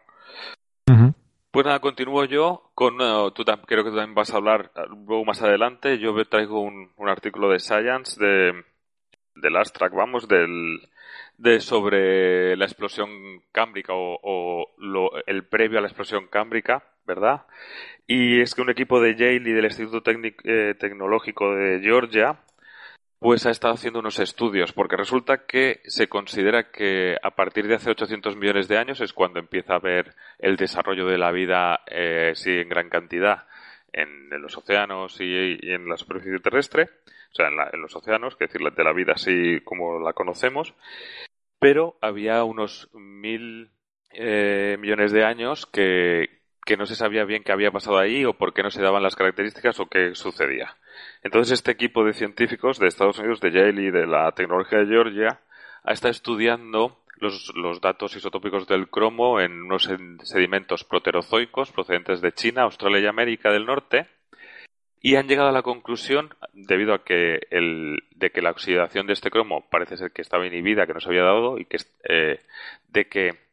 Uh 0.90 0.92
-huh. 0.92 1.14
Pues 1.56 1.64
nada, 1.64 1.80
continúo 1.80 2.22
yo 2.26 2.70
con. 2.74 3.00
Uh, 3.00 3.32
creo 3.32 3.82
que 3.82 3.88
tú 3.88 3.96
también 3.96 4.14
vas 4.14 4.30
a 4.30 4.36
hablar 4.36 4.70
luego 5.06 5.24
más 5.24 5.40
adelante. 5.40 5.98
Yo 5.98 6.12
traigo 6.26 6.60
un, 6.60 6.90
artículo 7.08 7.48
de 7.48 7.60
Science 7.60 8.22
de, 8.22 8.62
del 9.36 9.56
Astrac, 9.56 9.94
vamos, 9.94 10.28
del, 10.28 10.82
de 11.38 11.60
sobre 11.60 12.58
la 12.58 12.66
explosión 12.66 13.08
cámbrica 13.52 13.94
o, 13.94 14.74
lo, 14.76 15.12
el 15.24 15.46
previo 15.46 15.78
a 15.78 15.80
la 15.80 15.88
explosión 15.88 16.26
cámbrica, 16.26 16.84
¿verdad? 17.06 17.46
Y 18.06 18.42
es 18.42 18.54
que 18.54 18.60
un 18.60 18.68
equipo 18.68 19.00
de 19.00 19.16
Yale 19.16 19.48
y 19.48 19.54
del 19.54 19.64
Instituto 19.64 20.02
eh, 20.10 20.74
Tecnológico 20.78 21.54
de 21.54 21.80
Georgia 21.80 22.38
pues 23.18 23.46
ha 23.46 23.50
estado 23.50 23.74
haciendo 23.74 24.00
unos 24.00 24.18
estudios, 24.18 24.72
porque 24.72 24.96
resulta 24.96 25.46
que 25.46 25.80
se 25.84 26.08
considera 26.08 26.70
que 26.70 27.16
a 27.22 27.30
partir 27.30 27.66
de 27.66 27.76
hace 27.76 27.90
800 27.90 28.36
millones 28.36 28.68
de 28.68 28.78
años 28.78 29.00
es 29.00 29.12
cuando 29.12 29.38
empieza 29.38 29.72
a 29.72 29.76
haber 29.76 30.14
el 30.38 30.56
desarrollo 30.56 31.06
de 31.06 31.18
la 31.18 31.32
vida, 31.32 31.80
eh, 31.86 32.32
sí, 32.34 32.50
en 32.50 32.68
gran 32.68 32.90
cantidad, 32.90 33.46
en, 33.92 34.28
los 34.42 34.56
océanos 34.58 35.18
y, 35.20 35.58
en 35.62 35.88
la 35.88 35.96
superficie 35.96 36.40
terrestre, 36.40 36.90
o 37.32 37.34
sea, 37.34 37.48
en 37.48 37.80
los 37.80 37.96
océanos, 37.96 38.36
que 38.36 38.46
decir, 38.46 38.60
de 38.60 38.84
la 38.84 38.92
vida 38.92 39.12
así 39.14 39.60
como 39.64 39.98
la 39.98 40.12
conocemos, 40.12 40.74
pero 41.58 41.96
había 42.02 42.44
unos 42.44 42.90
mil 42.92 43.70
eh, 44.10 44.76
millones 44.78 45.12
de 45.12 45.24
años 45.24 45.64
que, 45.66 46.35
que 46.66 46.76
no 46.76 46.84
se 46.84 46.96
sabía 46.96 47.24
bien 47.24 47.44
qué 47.44 47.52
había 47.52 47.70
pasado 47.70 47.96
ahí 47.96 48.24
o 48.24 48.34
por 48.34 48.52
qué 48.52 48.62
no 48.62 48.70
se 48.70 48.82
daban 48.82 49.02
las 49.02 49.14
características 49.14 49.78
o 49.80 49.86
qué 49.86 50.14
sucedía. 50.14 50.76
Entonces 51.22 51.52
este 51.52 51.70
equipo 51.70 52.04
de 52.04 52.12
científicos 52.12 52.78
de 52.78 52.88
Estados 52.88 53.18
Unidos, 53.20 53.40
de 53.40 53.52
Yale 53.52 53.82
y 53.82 53.90
de 53.90 54.06
la 54.06 54.32
tecnología 54.32 54.80
de 54.80 54.86
Georgia, 54.86 55.40
estado 55.86 56.10
estudiando 56.10 56.98
los, 57.18 57.52
los 57.54 57.80
datos 57.80 58.16
isotópicos 58.16 58.66
del 58.66 58.88
cromo 58.88 59.40
en 59.40 59.62
unos 59.62 59.88
sedimentos 60.24 60.82
proterozoicos 60.82 61.70
procedentes 61.70 62.20
de 62.20 62.32
China, 62.32 62.62
Australia 62.62 63.00
y 63.00 63.06
América 63.06 63.52
del 63.52 63.64
Norte, 63.64 64.08
y 65.00 65.14
han 65.14 65.28
llegado 65.28 65.50
a 65.50 65.52
la 65.52 65.62
conclusión, 65.62 66.34
debido 66.52 66.92
a 66.92 67.04
que 67.04 67.38
el, 67.50 68.02
de 68.16 68.30
que 68.30 68.42
la 68.42 68.50
oxidación 68.50 69.06
de 69.06 69.12
este 69.12 69.30
cromo 69.30 69.68
parece 69.70 69.96
ser 69.96 70.10
que 70.10 70.22
estaba 70.22 70.46
inhibida, 70.48 70.84
que 70.84 70.94
no 70.94 71.00
se 71.00 71.08
había 71.08 71.22
dado, 71.22 71.58
y 71.58 71.66
que 71.66 71.76
eh, 72.08 72.40
de 72.88 73.06
que 73.06 73.45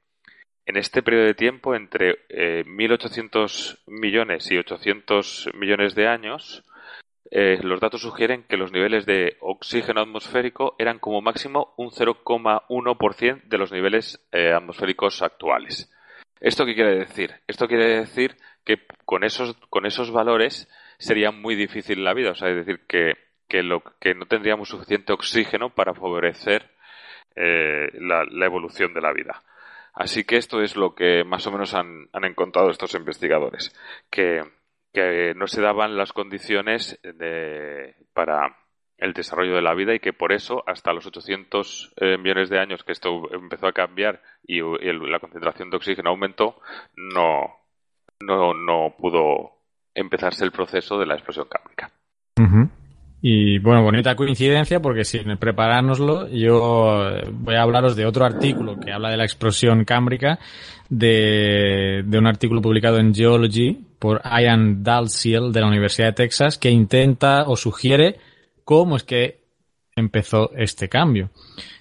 en 0.66 0.78
este 0.78 1.04
periodo 1.04 1.26
de 1.26 1.34
tiempo, 1.34 1.76
entre 1.76 2.20
eh, 2.30 2.64
1.800 2.66 3.80
millones 3.88 4.50
y 4.52 4.58
800 4.58 5.50
millones 5.54 5.96
de 5.96 6.08
años, 6.08 6.64
eh, 7.32 7.58
los 7.64 7.80
datos 7.80 8.02
sugieren 8.02 8.44
que 8.44 8.58
los 8.58 8.72
niveles 8.72 9.06
de 9.06 9.38
oxígeno 9.40 10.02
atmosférico 10.02 10.76
eran 10.78 11.00
como 11.00 11.22
máximo 11.22 11.74
un 11.78 11.90
0,1% 11.90 13.44
de 13.46 13.58
los 13.58 13.72
niveles 13.72 14.24
eh, 14.32 14.54
atmosféricos 14.54 15.22
actuales. 15.22 15.92
¿Esto 16.40 16.66
qué 16.66 16.76
quiere 16.76 16.96
decir? 16.96 17.34
Esto 17.48 17.68
quiere 17.68 18.02
decir 18.02 18.38
que 18.64 18.80
con 19.06 19.24
esos, 19.24 19.56
con 19.70 19.86
esos 19.86 20.12
valores 20.12 20.70
sería 20.98 21.32
muy 21.32 21.56
difícil 21.56 22.04
la 22.04 22.14
vida, 22.14 22.32
o 22.32 22.36
sea, 22.36 22.50
es 22.50 22.66
decir, 22.66 22.82
que, 22.88 23.14
que, 23.48 23.64
lo, 23.64 23.82
que 24.00 24.14
no 24.14 24.26
tendríamos 24.26 24.70
suficiente 24.70 25.12
oxígeno 25.14 25.70
para 25.70 25.94
favorecer 25.94 26.70
eh, 27.36 27.90
la, 27.94 28.26
la, 28.30 28.46
evolución 28.46 28.94
de 28.94 29.02
la 29.02 29.12
vida. 29.12 29.42
Así 29.94 30.24
que 30.24 30.38
esto 30.38 30.62
es 30.62 30.76
lo 30.76 30.96
que 30.96 31.24
más 31.24 31.46
o 31.48 31.52
menos 31.52 31.74
han, 31.74 32.10
han 32.14 32.26
encontrado 32.26 32.70
estos 32.70 32.96
investigadores, 32.96 33.74
que 34.10 34.42
no 35.36 35.48
se 35.48 35.62
daban 35.62 35.98
las 35.98 36.14
condiciones 36.14 37.00
de, 37.04 37.96
para 38.14 38.58
el 38.98 39.14
desarrollo 39.14 39.56
de 39.56 39.62
la 39.62 39.74
vida 39.74 39.94
y 39.94 40.00
que 40.00 40.14
por 40.14 40.32
eso 40.32 40.64
hasta 40.68 40.94
los 40.94 41.06
800 41.06 41.94
eh, 41.98 42.18
millones 42.18 42.50
de 42.50 42.60
años 42.60 42.84
que 42.84 42.92
esto 42.92 43.34
empezó 43.34 43.68
a 43.68 43.74
cambiar 43.74 44.22
y, 44.46 44.62
la 44.62 45.20
concentración 45.20 45.70
de 45.70 45.78
oxígeno 45.78 46.12
aumentó, 46.12 46.60
no, 46.96 47.58
no, 48.22 48.54
no 48.54 48.96
pudo 48.98 49.58
empezarse 49.94 50.46
el 50.46 50.52
proceso 50.52 50.98
de 50.98 51.06
la 51.06 51.16
explosión 51.16 51.48
-huh. 51.48 52.70
Y 53.26 53.58
bueno, 53.60 53.84
bonita 53.84 54.18
coincidencia 54.18 54.82
porque 54.82 55.06
sin 55.06 55.38
preparárnoslo 55.38 56.28
yo 56.28 57.10
voy 57.32 57.56
a 57.56 57.62
hablaros 57.62 57.96
de 57.96 58.06
otro 58.06 58.26
artículo 58.26 58.78
que 58.78 58.92
habla 58.92 59.12
de 59.12 59.16
la 59.16 59.24
explosión 59.24 59.86
cámbrica, 59.86 60.40
de, 60.90 62.04
de 62.06 62.18
un 62.18 62.28
artículo 62.28 62.62
publicado 62.62 62.98
en 62.98 63.16
Geology 63.16 63.80
por 63.98 64.22
Ian 64.26 64.84
Dalziel 64.84 65.54
de 65.54 65.62
la 65.62 65.68
Universidad 65.68 66.08
de 66.08 66.14
Texas 66.26 66.58
que 66.58 66.70
intenta 66.70 67.44
o 67.48 67.56
sugiere 67.56 68.18
cómo 68.66 68.98
es 68.98 69.04
que 69.04 69.40
empezó 69.96 70.52
este 70.58 70.90
cambio. 70.90 71.30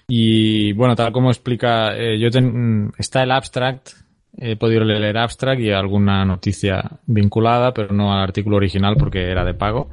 Y 0.07 0.71
bueno, 0.71 0.95
tal 0.95 1.11
como 1.11 1.29
explica, 1.29 1.93
eh, 1.93 2.17
yo 2.19 2.29
ten, 2.29 2.93
está 2.97 3.21
el 3.21 3.31
abstract 3.31 3.89
He 4.35 4.55
podido 4.55 4.83
leer 4.83 5.17
abstract 5.17 5.61
y 5.61 5.71
alguna 5.71 6.25
noticia 6.25 6.99
vinculada, 7.05 7.73
pero 7.73 7.93
no 7.93 8.13
al 8.13 8.21
artículo 8.21 8.57
original 8.57 8.95
porque 8.97 9.29
era 9.29 9.45
de 9.45 9.53
pago. 9.53 9.89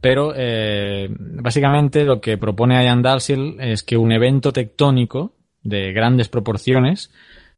Pero 0.00 0.32
eh, 0.36 1.08
básicamente 1.10 2.04
lo 2.04 2.20
que 2.20 2.38
propone 2.38 2.82
Ian 2.84 3.02
Dalsil 3.02 3.56
es 3.58 3.82
que 3.82 3.96
un 3.96 4.12
evento 4.12 4.52
tectónico 4.52 5.32
de 5.62 5.92
grandes 5.92 6.28
proporciones 6.28 7.10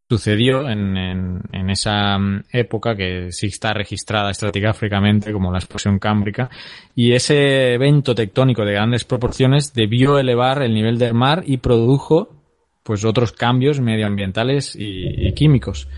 sucedió 0.09 0.68
en, 0.68 0.97
en, 0.97 1.40
en, 1.53 1.71
esa 1.71 2.18
época 2.51 2.95
que 2.95 3.33
sí 3.33 3.47
está 3.47 3.73
registrada 3.73 4.31
estratigráficamente 4.31 5.33
como 5.33 5.51
la 5.51 5.59
explosión 5.59 5.99
cámbrica 5.99 6.51
y 6.95 7.12
ese 7.12 7.73
evento 7.73 8.14
tectónico 8.14 8.62
de 8.64 8.75
grandes 8.75 9.05
proporciones 9.05 9.73
debió 9.73 10.18
elevar 10.18 10.62
el 10.62 10.75
nivel 10.75 10.99
del 10.99 11.14
mar 11.14 11.45
y 11.47 11.59
produjo 11.59 12.41
pues 12.83 13.05
otros 13.05 13.33
cambios 13.33 13.81
medioambientales 13.81 14.77
y, 14.79 15.33
químicos. 15.35 15.88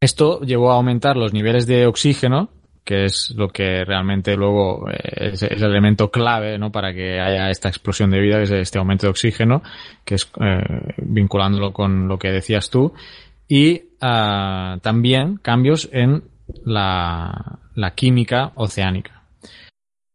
Esto 0.00 0.40
llevó 0.42 0.70
a 0.70 0.76
aumentar 0.76 1.16
los 1.16 1.32
niveles 1.32 1.66
de 1.66 1.86
oxígeno, 1.86 2.50
que 2.84 3.04
es 3.04 3.34
lo 3.36 3.48
que 3.48 3.84
realmente 3.84 4.36
luego 4.36 4.88
es, 4.88 5.42
es, 5.42 5.62
el 5.62 5.64
elemento 5.64 6.10
clave 6.10 6.56
¿no? 6.56 6.70
para 6.70 6.94
que 6.94 7.20
haya 7.20 7.50
esta 7.50 7.68
explosión 7.68 8.10
de 8.10 8.20
vida, 8.20 8.36
que 8.38 8.44
es 8.44 8.50
este 8.50 8.78
aumento 8.78 9.06
de 9.06 9.10
oxígeno, 9.10 9.62
que 10.04 10.14
es 10.14 10.30
eh, 10.40 10.94
vinculándolo 10.98 11.72
con 11.72 12.06
lo 12.06 12.18
que 12.18 12.30
decías 12.30 12.70
tú, 12.70 12.94
y 13.48 13.82
uh, 14.00 14.78
también 14.80 15.36
cambios 15.36 15.88
en 15.92 16.22
la, 16.64 17.58
la 17.74 17.94
química 17.94 18.52
oceánica 18.54 19.17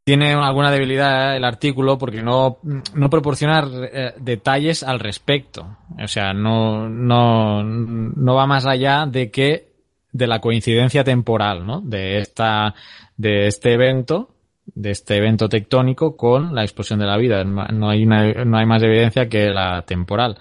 tiene 0.04 0.34
alguna 0.34 0.72
debilidad 0.72 1.36
el 1.36 1.46
artículo 1.46 1.98
porque 1.98 2.22
no, 2.22 2.58
no 2.94 3.10
proporciona 3.10 3.66
eh, 3.92 4.14
detalles 4.20 4.84
al 4.84 5.00
respecto. 5.00 5.78
O 6.02 6.08
sea, 6.08 6.34
no, 6.34 6.90
no, 6.90 7.64
no 7.64 8.36
va 8.36 8.46
más 8.46 8.66
allá 8.66 9.06
de 9.06 9.32
que 9.32 9.74
de 10.12 10.28
la 10.28 10.40
coincidencia 10.40 11.04
temporal, 11.04 11.66
¿no? 11.66 11.82
De 11.82 12.20
esta, 12.20 12.76
de 13.18 13.48
este 13.48 13.74
evento 13.74 14.30
de 14.66 14.92
este 14.92 15.18
evento 15.18 15.50
tectónico 15.50 16.16
con 16.16 16.56
la 16.56 16.64
explosión 16.64 17.00
de 17.00 17.06
la 17.06 17.18
vida. 17.18 17.44
No 17.44 17.90
hay, 17.90 18.06
no 18.06 18.58
hay 18.58 18.66
más 18.66 18.82
evidencia 18.84 19.28
que 19.28 19.50
la 19.50 19.84
temporal. 19.84 20.38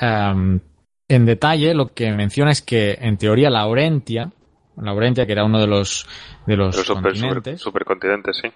en 0.00 1.26
detalle, 1.26 1.74
lo 1.74 1.88
que 1.88 2.10
menciona 2.12 2.50
es 2.50 2.62
que, 2.62 2.98
en 3.00 3.18
teoría, 3.18 3.50
la 3.50 3.60
Laurentia, 3.60 4.30
Laurentia, 4.76 5.26
que 5.26 5.32
era 5.32 5.44
uno 5.44 5.60
de 5.60 5.66
los, 5.66 6.06
de 6.46 6.56
los, 6.56 6.82
continentes, 6.84 7.60
supercontinentes, 7.60 8.36
sí. 8.36 8.48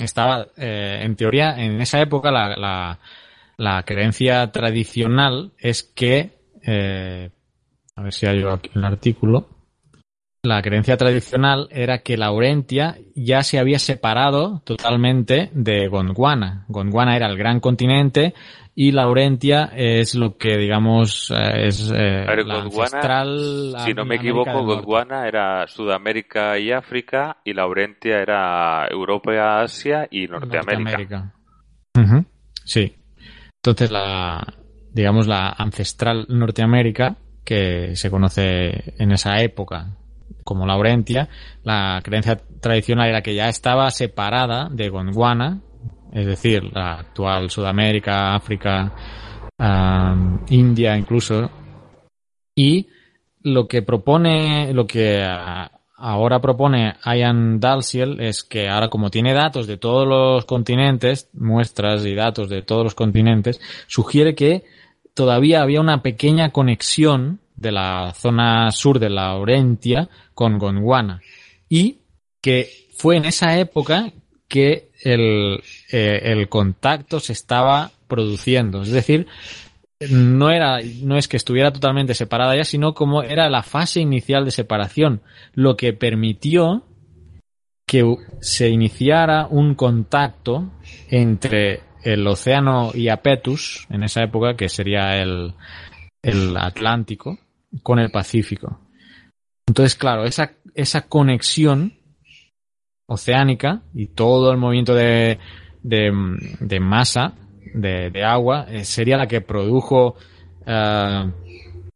Estaba, 0.00 0.48
eh, 0.56 1.00
en 1.02 1.14
teoría, 1.14 1.56
en 1.56 1.80
esa 1.80 2.00
época, 2.00 2.30
la, 2.32 2.56
la, 2.56 2.98
la 3.56 3.82
creencia 3.84 4.50
tradicional 4.50 5.52
es 5.58 5.84
que, 5.84 6.30
eh, 6.62 7.30
a 7.94 8.02
ver 8.02 8.12
si 8.12 8.26
hay 8.26 8.42
aquí 8.42 8.70
el 8.74 8.84
artículo, 8.84 9.48
la 10.42 10.62
creencia 10.62 10.96
tradicional 10.96 11.68
era 11.70 11.98
que 11.98 12.16
Laurentia 12.16 12.96
ya 13.14 13.42
se 13.42 13.58
había 13.58 13.78
separado 13.78 14.62
totalmente 14.64 15.50
de 15.52 15.88
Gondwana. 15.88 16.64
Gondwana 16.68 17.16
era 17.16 17.26
el 17.26 17.36
gran 17.36 17.58
continente 17.58 18.34
y 18.74 18.92
Laurentia 18.92 19.72
es 19.74 20.14
lo 20.14 20.36
que 20.36 20.56
digamos 20.56 21.32
eh, 21.32 21.66
es 21.66 21.92
eh, 21.92 22.24
la 22.46 22.60
ancestral. 22.60 23.74
Si 23.84 23.94
no 23.94 24.04
me 24.04 24.16
equivoco, 24.16 24.64
Gondwana 24.64 25.26
era 25.26 25.66
Sudamérica 25.66 26.56
y 26.56 26.70
África 26.70 27.38
y 27.44 27.52
Laurentia 27.52 28.20
era 28.20 28.86
Europa, 28.88 29.60
Asia 29.60 30.06
y 30.08 30.28
Norteamérica. 30.28 31.34
Sí. 32.64 32.94
Entonces 33.56 33.90
la 33.90 34.54
digamos 34.92 35.26
la 35.26 35.48
ancestral 35.48 36.26
Norteamérica 36.28 37.16
que 37.44 37.96
se 37.96 38.08
conoce 38.08 38.94
en 38.98 39.10
esa 39.10 39.40
época 39.42 39.96
como 40.48 40.64
Laurentia, 40.64 41.28
la 41.62 42.00
creencia 42.02 42.40
tradicional 42.58 43.10
era 43.10 43.20
que 43.20 43.34
ya 43.34 43.50
estaba 43.50 43.90
separada 43.90 44.70
de 44.70 44.88
Gondwana, 44.88 45.60
es 46.10 46.24
decir, 46.24 46.64
la 46.72 47.00
actual 47.00 47.50
Sudamérica, 47.50 48.34
África, 48.34 48.90
India 50.48 50.96
incluso, 50.96 51.50
y 52.54 52.88
lo 53.42 53.68
que 53.68 53.82
propone, 53.82 54.72
lo 54.72 54.86
que 54.86 55.22
ahora 55.98 56.40
propone 56.40 56.94
Ian 57.04 57.60
Dalziel 57.60 58.18
es 58.18 58.42
que 58.42 58.70
ahora 58.70 58.88
como 58.88 59.10
tiene 59.10 59.34
datos 59.34 59.66
de 59.66 59.76
todos 59.76 60.08
los 60.08 60.46
continentes, 60.46 61.28
muestras 61.34 62.06
y 62.06 62.14
datos 62.14 62.48
de 62.48 62.62
todos 62.62 62.84
los 62.84 62.94
continentes, 62.94 63.60
sugiere 63.86 64.34
que 64.34 64.64
todavía 65.12 65.60
había 65.60 65.82
una 65.82 66.00
pequeña 66.00 66.52
conexión 66.52 67.40
de 67.58 67.72
la 67.72 68.12
zona 68.14 68.70
sur 68.70 68.98
de 68.98 69.10
la 69.10 69.34
Orentia 69.36 70.08
con 70.34 70.58
Gondwana 70.58 71.20
y 71.68 71.98
que 72.40 72.88
fue 72.96 73.16
en 73.16 73.24
esa 73.24 73.58
época 73.58 74.12
que 74.46 74.90
el, 75.02 75.60
eh, 75.92 76.20
el 76.24 76.48
contacto 76.48 77.20
se 77.20 77.32
estaba 77.32 77.90
produciendo. 78.06 78.82
Es 78.82 78.90
decir, 78.90 79.26
no 80.10 80.50
era, 80.50 80.78
no 81.02 81.18
es 81.18 81.28
que 81.28 81.36
estuviera 81.36 81.72
totalmente 81.72 82.14
separada 82.14 82.56
ya, 82.56 82.64
sino 82.64 82.94
como 82.94 83.22
era 83.22 83.50
la 83.50 83.62
fase 83.62 84.00
inicial 84.00 84.44
de 84.44 84.52
separación, 84.52 85.20
lo 85.54 85.76
que 85.76 85.92
permitió 85.92 86.84
que 87.86 88.04
se 88.40 88.68
iniciara 88.68 89.46
un 89.48 89.74
contacto 89.74 90.70
entre 91.08 91.80
el 92.04 92.26
océano 92.26 92.92
Iapetus, 92.94 93.86
en 93.90 94.04
esa 94.04 94.22
época, 94.22 94.56
que 94.56 94.68
sería 94.68 95.20
el, 95.20 95.54
el 96.22 96.56
Atlántico, 96.56 97.38
con 97.82 97.98
el 97.98 98.10
Pacífico. 98.10 98.80
Entonces, 99.66 99.94
claro, 99.96 100.24
esa, 100.24 100.52
esa 100.74 101.02
conexión 101.02 101.94
oceánica 103.06 103.82
y 103.94 104.06
todo 104.06 104.50
el 104.50 104.58
movimiento 104.58 104.94
de, 104.94 105.38
de, 105.82 106.80
masa 106.80 107.34
de, 107.74 108.24
agua 108.24 108.66
eh, 108.68 108.84
sería 108.84 109.16
la 109.16 109.26
que 109.26 109.40
produjo 109.40 110.16
uh, 110.66 111.30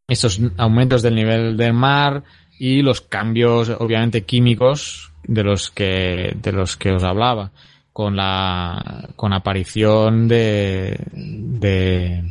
esos 0.07 0.39
aumentos 0.57 1.01
del 1.01 1.15
nivel 1.15 1.57
del 1.57 1.73
mar 1.73 2.23
y 2.59 2.81
los 2.81 3.01
cambios 3.01 3.69
obviamente 3.69 4.23
químicos 4.23 5.11
de 5.23 5.43
los 5.43 5.69
que 5.69 6.35
de 6.41 6.51
los 6.51 6.77
que 6.77 6.91
os 6.91 7.03
hablaba 7.03 7.51
con 7.91 8.15
la 8.15 9.09
con 9.15 9.33
aparición 9.33 10.27
de, 10.27 10.97
de 11.11 12.23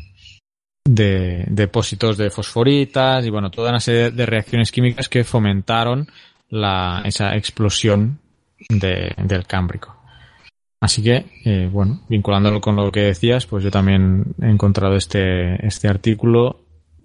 de 0.85 1.45
depósitos 1.49 2.17
de 2.17 2.31
fosforitas 2.31 3.25
y 3.25 3.31
bueno, 3.31 3.51
toda 3.51 3.71
una 3.71 3.81
serie 3.81 4.11
de 4.11 4.27
reacciones 4.27 4.73
químicas 4.73 5.09
que 5.09 5.25
fomentaron 5.25 6.09
la, 6.51 7.03
esa 7.05 7.35
explosión 7.37 8.19
de, 8.69 9.15
del 9.17 9.47
cámbrico. 9.47 9.97
Así 10.81 11.03
que, 11.03 11.27
eh, 11.45 11.69
bueno, 11.71 12.01
vinculándolo 12.09 12.61
con 12.61 12.75
lo 12.75 12.91
que 12.91 13.03
decías, 13.03 13.47
pues 13.47 13.63
yo 13.63 13.71
también 13.71 14.35
he 14.43 14.51
encontrado 14.51 14.97
este, 14.97 15.65
este 15.65 15.87
artículo 15.87 16.61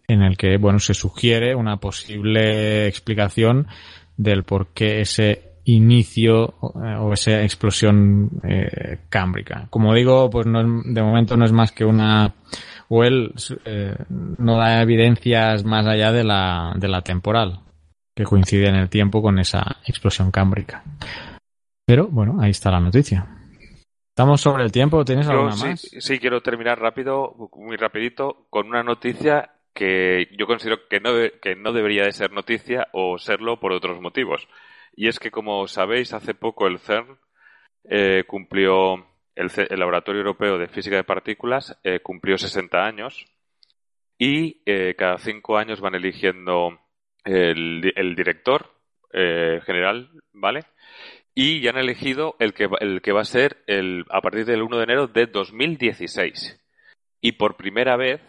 en 0.07 0.23
el 0.23 0.35
que, 0.35 0.57
bueno, 0.57 0.79
se 0.79 0.95
sugiere 0.95 1.53
una 1.53 1.77
posible 1.77 2.87
explicación 2.87 3.67
del 4.15 4.43
por 4.43 4.69
qué 4.73 5.01
ese 5.01 5.47
inicio 5.65 6.55
eh, 6.83 6.95
o 6.99 7.13
esa 7.13 7.43
explosión 7.43 8.31
eh, 8.43 8.99
cámbrica. 9.09 9.67
Como 9.69 9.93
digo, 9.93 10.29
pues 10.29 10.47
no, 10.47 10.63
de 10.63 11.01
momento 11.03 11.37
no 11.37 11.45
es 11.45 11.51
más 11.51 11.71
que 11.71 11.85
una 11.85 12.33
o 12.89 13.03
él 13.03 13.33
eh, 13.65 13.95
no 14.09 14.57
da 14.57 14.81
evidencias 14.81 15.63
más 15.63 15.85
allá 15.85 16.11
de 16.11 16.23
la, 16.23 16.73
de 16.77 16.87
la 16.87 17.01
temporal, 17.01 17.61
que 18.15 18.23
coincide 18.23 18.67
en 18.67 18.75
el 18.75 18.89
tiempo 18.89 19.21
con 19.21 19.39
esa 19.39 19.77
explosión 19.85 20.31
cámbrica. 20.31 20.83
Pero 21.85 22.07
bueno, 22.07 22.37
ahí 22.41 22.51
está 22.51 22.71
la 22.71 22.79
noticia. 22.79 23.27
Estamos 24.09 24.41
sobre 24.41 24.63
el 24.63 24.71
tiempo, 24.71 25.05
¿tienes 25.05 25.27
alguna 25.27 25.55
más? 25.55 25.81
Sí, 25.81 26.17
quiero 26.19 26.41
terminar 26.41 26.79
rápido, 26.79 27.35
muy 27.53 27.77
rapidito, 27.77 28.47
con 28.49 28.67
una 28.67 28.81
noticia 28.81 29.51
que 29.75 30.27
yo 30.37 30.47
considero 30.47 30.87
que 30.89 30.99
no, 30.99 31.11
que 31.39 31.55
no 31.55 31.71
debería 31.71 32.05
de 32.05 32.11
ser 32.11 32.31
noticia 32.31 32.87
o 32.93 33.19
serlo 33.19 33.59
por 33.59 33.71
otros 33.71 34.01
motivos. 34.01 34.47
Y 34.95 35.07
es 35.07 35.19
que, 35.19 35.29
como 35.29 35.67
sabéis, 35.67 36.13
hace 36.13 36.33
poco 36.33 36.65
el 36.65 36.79
CERN 36.79 37.19
eh, 37.83 38.23
cumplió 38.25 39.05
el, 39.37 39.79
Laboratorio 39.79 40.21
Europeo 40.21 40.57
de 40.57 40.67
Física 40.67 40.95
de 40.95 41.03
Partículas 41.03 41.77
eh, 41.83 41.99
cumplió 41.99 42.37
60 42.37 42.83
años 42.83 43.25
y 44.17 44.61
eh, 44.65 44.95
cada 44.97 45.19
cinco 45.19 45.57
años 45.57 45.79
van 45.79 45.93
eligiendo 45.93 46.79
el, 47.23 47.81
director 48.15 48.71
eh, 49.13 49.61
general, 49.63 50.09
¿vale? 50.33 50.61
Y 51.35 51.61
ya 51.61 51.69
han 51.69 51.77
elegido 51.77 52.35
el 52.39 52.53
que, 52.53 52.67
el 52.79 53.01
que 53.01 53.11
va 53.11 53.21
a 53.21 53.25
ser 53.25 53.57
el, 53.67 54.05
a 54.09 54.21
partir 54.21 54.45
del 54.45 54.63
1 54.63 54.77
de 54.77 54.83
enero 54.83 55.07
de 55.07 55.27
2016. 55.27 56.59
Y 57.21 57.33
por 57.33 57.57
primera 57.57 57.95
vez 57.95 58.21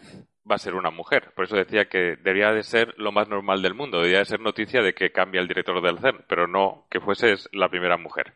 va 0.49 0.55
a 0.55 0.59
ser 0.59 0.75
una 0.75 0.91
mujer. 0.91 1.31
Por 1.35 1.45
eso 1.45 1.55
decía 1.55 1.85
que 1.85 2.17
debería 2.17 2.51
de 2.51 2.61
ser 2.61 2.93
lo 2.97 3.11
más 3.11 3.27
normal 3.27 3.63
del 3.63 3.73
mundo. 3.73 3.97
Debería 3.97 4.19
de 4.19 4.25
ser 4.25 4.41
noticia 4.41 4.83
de 4.83 4.93
que 4.93 5.11
cambia 5.11 5.41
el 5.41 5.47
director 5.47 5.81
del 5.81 5.97
CERN, 5.97 6.25
pero 6.27 6.47
no 6.47 6.85
que 6.91 6.99
fuese 6.99 7.33
la 7.51 7.69
primera 7.69 7.97
mujer. 7.97 8.35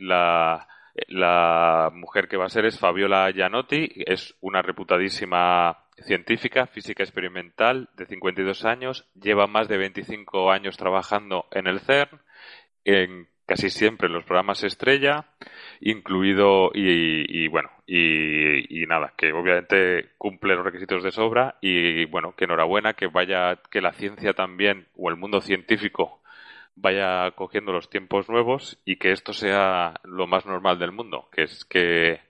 la, 0.00 0.66
la 1.08 1.90
mujer 1.92 2.28
que 2.28 2.36
va 2.36 2.46
a 2.46 2.50
ser 2.50 2.66
es 2.66 2.78
Fabiola 2.78 3.30
Gianotti, 3.30 3.90
es 4.06 4.36
una 4.40 4.62
reputadísima 4.62 5.78
científica, 6.02 6.66
física 6.66 7.02
experimental, 7.02 7.88
de 7.96 8.06
52 8.06 8.64
años, 8.64 9.06
lleva 9.14 9.46
más 9.46 9.68
de 9.68 9.78
25 9.78 10.50
años 10.50 10.76
trabajando 10.76 11.46
en 11.50 11.66
el 11.66 11.80
CERN, 11.80 12.20
en 12.84 13.28
casi 13.46 13.70
siempre 13.70 14.06
en 14.06 14.14
los 14.14 14.24
programas 14.24 14.64
estrella, 14.64 15.26
incluido 15.80 16.70
y, 16.72 17.46
bueno, 17.48 17.70
y, 17.86 18.82
y, 18.82 18.86
nada, 18.86 19.12
que 19.16 19.32
obviamente 19.32 20.12
cumple 20.16 20.54
los 20.54 20.64
requisitos 20.64 21.02
de 21.02 21.10
sobra 21.10 21.56
y 21.60 22.06
bueno, 22.06 22.34
que 22.34 22.44
enhorabuena, 22.44 22.94
que 22.94 23.06
vaya, 23.06 23.60
que 23.70 23.82
la 23.82 23.92
ciencia 23.92 24.32
también 24.32 24.88
o 24.96 25.10
el 25.10 25.16
mundo 25.16 25.40
científico 25.40 26.22
vaya 26.76 27.30
cogiendo 27.32 27.72
los 27.72 27.88
tiempos 27.88 28.28
nuevos 28.28 28.80
y 28.84 28.96
que 28.96 29.12
esto 29.12 29.32
sea 29.32 29.94
lo 30.04 30.26
más 30.26 30.46
normal 30.46 30.78
del 30.78 30.92
mundo, 30.92 31.28
que 31.32 31.42
es 31.44 31.64
que, 31.64 32.20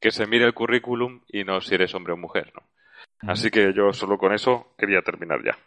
que 0.00 0.10
se 0.10 0.26
mire 0.26 0.44
el 0.44 0.54
currículum 0.54 1.22
y 1.28 1.44
no 1.44 1.60
si 1.60 1.74
eres 1.74 1.94
hombre 1.94 2.12
o 2.12 2.16
mujer, 2.16 2.52
¿no? 2.54 2.62
Así 3.20 3.50
que 3.50 3.72
yo 3.74 3.92
solo 3.92 4.18
con 4.18 4.34
eso 4.34 4.74
quería 4.76 5.02
terminar 5.02 5.42
ya. 5.44 5.58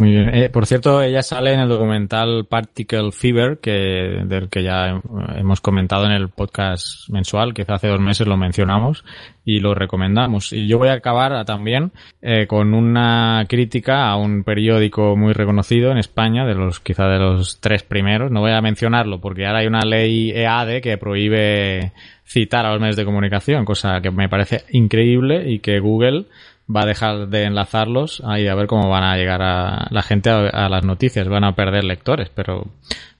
Muy 0.00 0.10
bien. 0.10 0.34
Eh, 0.34 0.50
por 0.50 0.66
cierto, 0.66 1.00
ella 1.00 1.22
sale 1.22 1.52
en 1.52 1.60
el 1.60 1.68
documental 1.68 2.46
Particle 2.46 3.12
Fever, 3.12 3.58
que, 3.58 4.22
del 4.24 4.48
que 4.48 4.64
ya 4.64 5.00
hemos 5.36 5.60
comentado 5.60 6.04
en 6.06 6.10
el 6.10 6.30
podcast 6.30 7.08
mensual, 7.10 7.54
que 7.54 7.64
hace 7.68 7.86
dos 7.86 8.00
meses 8.00 8.26
lo 8.26 8.36
mencionamos 8.36 9.04
y 9.44 9.60
lo 9.60 9.72
recomendamos. 9.72 10.52
Y 10.52 10.66
yo 10.66 10.78
voy 10.78 10.88
a 10.88 10.94
acabar 10.94 11.44
también 11.44 11.92
eh, 12.22 12.48
con 12.48 12.74
una 12.74 13.44
crítica 13.48 14.08
a 14.08 14.16
un 14.16 14.42
periódico 14.42 15.14
muy 15.16 15.32
reconocido 15.32 15.92
en 15.92 15.98
España, 15.98 16.44
de 16.44 16.56
los 16.56 16.80
quizá 16.80 17.06
de 17.06 17.20
los 17.20 17.60
tres 17.60 17.84
primeros. 17.84 18.32
No 18.32 18.40
voy 18.40 18.50
a 18.50 18.60
mencionarlo 18.60 19.20
porque 19.20 19.46
ahora 19.46 19.60
hay 19.60 19.68
una 19.68 19.84
ley 19.84 20.32
EADE 20.32 20.80
que 20.80 20.98
prohíbe 20.98 21.92
citar 22.24 22.66
a 22.66 22.72
los 22.72 22.80
medios 22.80 22.96
de 22.96 23.04
comunicación, 23.04 23.64
cosa 23.64 24.00
que 24.00 24.10
me 24.10 24.28
parece 24.28 24.64
increíble 24.70 25.48
y 25.48 25.60
que 25.60 25.78
Google 25.78 26.24
va 26.68 26.82
a 26.82 26.86
dejar 26.86 27.28
de 27.28 27.44
enlazarlos 27.44 28.22
ahí 28.24 28.48
a 28.48 28.54
ver 28.54 28.66
cómo 28.66 28.88
van 28.88 29.04
a 29.04 29.16
llegar 29.16 29.42
a 29.42 29.86
la 29.90 30.02
gente 30.02 30.30
a, 30.30 30.68
las 30.68 30.84
noticias. 30.84 31.28
Van 31.28 31.44
a 31.44 31.54
perder 31.54 31.84
lectores, 31.84 32.30
pero 32.34 32.66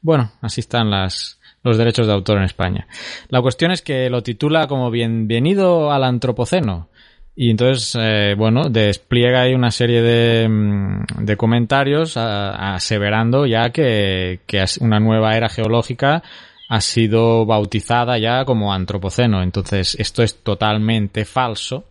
bueno, 0.03 0.33
así 0.41 0.61
están 0.61 0.91
las 0.91 1.41
los 1.63 1.79
derechos 1.79 2.07
de 2.07 2.13
autor 2.13 2.39
en 2.39 2.45
España. 2.45 2.87
La 3.29 3.41
cuestión 3.41 3.71
es 3.71 3.81
que 3.81 4.11
lo 4.11 4.23
titula 4.23 4.67
como 4.67 4.91
Bienvenido 4.91 5.91
al 5.91 6.05
Antropoceno. 6.05 6.89
Y 7.37 7.51
entonces, 7.51 7.99
eh, 7.99 8.35
bueno, 8.37 8.69
despliega 8.69 9.41
ahí 9.41 9.55
una 9.55 9.71
serie 9.71 10.03
de, 10.03 10.47
mm, 10.49 11.25
de 11.25 11.37
comentarios 11.37 12.17
aseverando 12.17 13.47
ya 13.47 13.71
que, 13.71 14.41
que 14.47 14.63
una 14.81 15.01
nueva 15.01 15.37
era 15.37 15.49
geológica 15.49 16.23
ha 16.69 16.81
sido 16.81 17.47
bautizada 17.47 18.19
ya 18.19 18.45
como 18.45 18.73
antropoceno. 18.73 19.43
Entonces, 19.43 19.97
esto 19.99 20.23
es 20.23 20.43
totalmente 20.43 21.25
falso. 21.25 21.85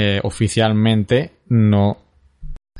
Eh, 0.00 0.20
oficialmente 0.22 1.32
no 1.48 1.96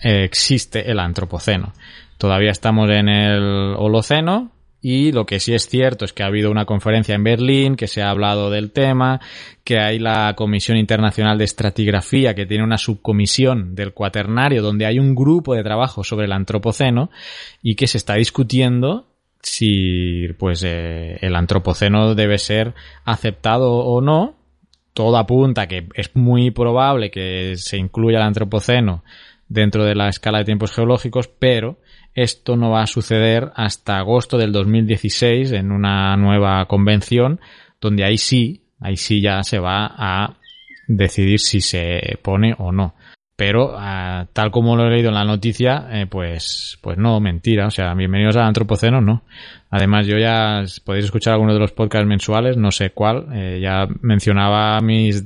eh, 0.00 0.22
existe 0.22 0.88
el 0.88 1.00
antropoceno. 1.00 1.72
Todavía 2.16 2.52
estamos 2.52 2.88
en 2.90 3.08
el 3.08 3.74
Holoceno, 3.76 4.52
y 4.80 5.10
lo 5.10 5.26
que 5.26 5.40
sí 5.40 5.52
es 5.52 5.68
cierto 5.68 6.04
es 6.04 6.12
que 6.12 6.22
ha 6.22 6.26
habido 6.26 6.48
una 6.48 6.64
conferencia 6.64 7.16
en 7.16 7.24
Berlín, 7.24 7.74
que 7.74 7.88
se 7.88 8.02
ha 8.02 8.10
hablado 8.10 8.50
del 8.50 8.70
tema, 8.70 9.20
que 9.64 9.80
hay 9.80 9.98
la 9.98 10.34
Comisión 10.36 10.78
Internacional 10.78 11.38
de 11.38 11.44
Estratigrafía, 11.44 12.34
que 12.36 12.46
tiene 12.46 12.62
una 12.62 12.78
subcomisión 12.78 13.74
del 13.74 13.92
cuaternario, 13.92 14.62
donde 14.62 14.86
hay 14.86 15.00
un 15.00 15.16
grupo 15.16 15.56
de 15.56 15.64
trabajo 15.64 16.04
sobre 16.04 16.26
el 16.26 16.32
antropoceno 16.32 17.10
y 17.62 17.74
que 17.74 17.88
se 17.88 17.98
está 17.98 18.14
discutiendo 18.14 19.08
si 19.42 20.28
pues 20.38 20.62
eh, 20.64 21.18
el 21.20 21.34
antropoceno 21.34 22.14
debe 22.14 22.38
ser 22.38 22.74
aceptado 23.04 23.72
o 23.72 24.00
no. 24.00 24.37
Todo 24.98 25.16
apunta 25.16 25.68
que 25.68 25.86
es 25.94 26.16
muy 26.16 26.50
probable 26.50 27.12
que 27.12 27.54
se 27.56 27.76
incluya 27.76 28.18
el 28.18 28.24
antropoceno 28.24 29.04
dentro 29.46 29.84
de 29.84 29.94
la 29.94 30.08
escala 30.08 30.38
de 30.38 30.44
tiempos 30.44 30.72
geológicos, 30.72 31.28
pero 31.28 31.78
esto 32.16 32.56
no 32.56 32.70
va 32.70 32.82
a 32.82 32.88
suceder 32.88 33.52
hasta 33.54 33.98
agosto 33.98 34.36
del 34.38 34.50
2016 34.50 35.52
en 35.52 35.70
una 35.70 36.16
nueva 36.16 36.66
convención 36.66 37.38
donde 37.80 38.02
ahí 38.02 38.18
sí, 38.18 38.64
ahí 38.80 38.96
sí 38.96 39.20
ya 39.20 39.44
se 39.44 39.60
va 39.60 39.86
a 39.86 40.34
decidir 40.88 41.38
si 41.38 41.60
se 41.60 42.18
pone 42.20 42.56
o 42.58 42.72
no. 42.72 42.96
Pero 43.38 43.76
ah, 43.78 44.26
tal 44.32 44.50
como 44.50 44.74
lo 44.74 44.88
he 44.88 44.90
leído 44.90 45.10
en 45.10 45.14
la 45.14 45.24
noticia, 45.24 45.86
eh, 45.92 46.06
pues, 46.10 46.76
pues 46.82 46.98
no, 46.98 47.20
mentira. 47.20 47.68
O 47.68 47.70
sea, 47.70 47.94
bienvenidos 47.94 48.34
al 48.34 48.48
Antropoceno, 48.48 49.00
no. 49.00 49.22
Además, 49.70 50.08
yo 50.08 50.18
ya 50.18 50.64
podéis 50.84 51.04
escuchar 51.04 51.34
algunos 51.34 51.54
de 51.54 51.60
los 51.60 51.70
podcasts 51.70 52.08
mensuales, 52.08 52.56
no 52.56 52.72
sé 52.72 52.90
cuál. 52.90 53.28
Eh, 53.32 53.60
ya 53.62 53.86
mencionaba 54.00 54.80
mis 54.80 55.24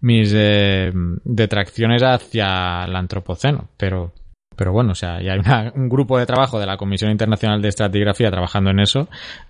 mis 0.00 0.32
eh, 0.34 0.90
detracciones 1.22 2.02
hacia 2.02 2.86
el 2.86 2.96
Antropoceno, 2.96 3.68
pero 3.76 4.14
pero 4.56 4.72
bueno, 4.72 4.92
o 4.92 4.94
sea, 4.94 5.20
ya 5.20 5.32
hay 5.32 5.70
un 5.74 5.88
grupo 5.88 6.18
de 6.18 6.26
trabajo 6.26 6.58
de 6.58 6.66
la 6.66 6.76
Comisión 6.76 7.10
Internacional 7.10 7.60
de 7.60 7.68
Estratigrafía 7.68 8.30
trabajando 8.30 8.70
en 8.70 8.80
eso. 8.80 9.08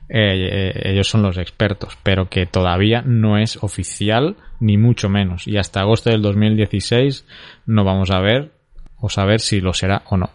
Eh, 0.09 0.49
eh, 0.51 0.91
ellos 0.91 1.09
son 1.09 1.23
los 1.23 1.39
expertos, 1.39 1.99
pero 2.03 2.29
que 2.29 2.47
todavía 2.47 3.03
no 3.03 3.39
es 3.39 3.63
oficial, 3.63 4.37
ni 4.61 4.77
mucho 4.77 5.09
menos. 5.09 5.47
Y 5.47 5.57
hasta 5.57 5.81
agosto 5.81 6.11
del 6.11 6.23
2016 6.23 7.27
no 7.67 7.85
vamos 7.85 8.11
a 8.11 8.21
ver 8.21 8.53
o 8.99 9.09
saber 9.09 9.41
si 9.41 9.61
lo 9.61 9.73
será 9.73 10.03
o 10.09 10.17
no. 10.17 10.31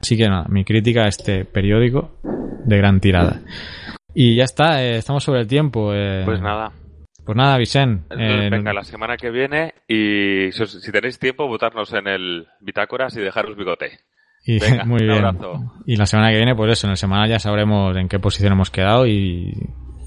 Así 0.00 0.16
que 0.16 0.28
nada, 0.28 0.46
mi 0.48 0.64
crítica 0.64 1.04
a 1.04 1.08
este 1.08 1.44
periódico 1.44 2.10
de 2.64 2.76
gran 2.76 3.00
tirada. 3.00 3.40
Y 4.14 4.36
ya 4.36 4.44
está, 4.44 4.82
eh, 4.82 4.96
estamos 4.96 5.24
sobre 5.24 5.40
el 5.40 5.46
tiempo. 5.46 5.92
pues 6.24 6.40
nada. 6.40 6.72
Pues 7.26 7.36
nada, 7.36 7.58
Vicen. 7.58 8.06
venga, 8.08 8.72
la 8.72 8.84
semana 8.84 9.16
que 9.16 9.30
viene 9.30 9.74
y 9.88 10.52
si, 10.52 10.92
tenéis 10.92 11.18
tiempo, 11.18 11.48
votarnos 11.48 11.92
en 11.92 12.06
el 12.06 12.46
Bitácoras 12.60 13.16
y 13.16 13.20
dejaros 13.20 13.56
bigote. 13.56 13.98
Y, 14.44 14.60
muy 14.86 15.02
bien. 15.02 15.24
Y 15.86 15.96
la 15.96 16.06
semana 16.06 16.30
que 16.30 16.36
viene, 16.36 16.54
pues 16.54 16.70
eso, 16.70 16.86
en 16.86 16.92
la 16.92 16.96
semana 16.96 17.26
ya 17.26 17.40
sabremos 17.40 17.96
en 17.96 18.08
qué 18.08 18.20
posición 18.20 18.52
hemos 18.52 18.70
quedado 18.70 19.08
y 19.08 19.52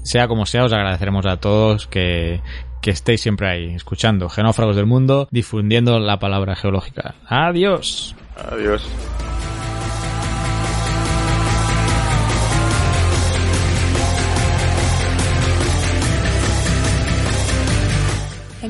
sea 0.02 0.28
como 0.28 0.46
sea, 0.46 0.64
os 0.64 0.72
agradeceremos 0.72 1.26
a 1.26 1.36
todos 1.36 1.86
que, 1.86 2.40
que 2.80 2.90
estéis 2.90 3.20
siempre 3.20 3.50
ahí, 3.50 3.74
escuchando 3.74 4.30
Genófragos 4.30 4.76
del 4.76 4.86
Mundo, 4.86 5.28
difundiendo 5.30 6.00
la 6.00 6.18
palabra 6.18 6.56
geológica. 6.56 7.16
Adiós. 7.28 8.16
Adiós. 8.50 8.88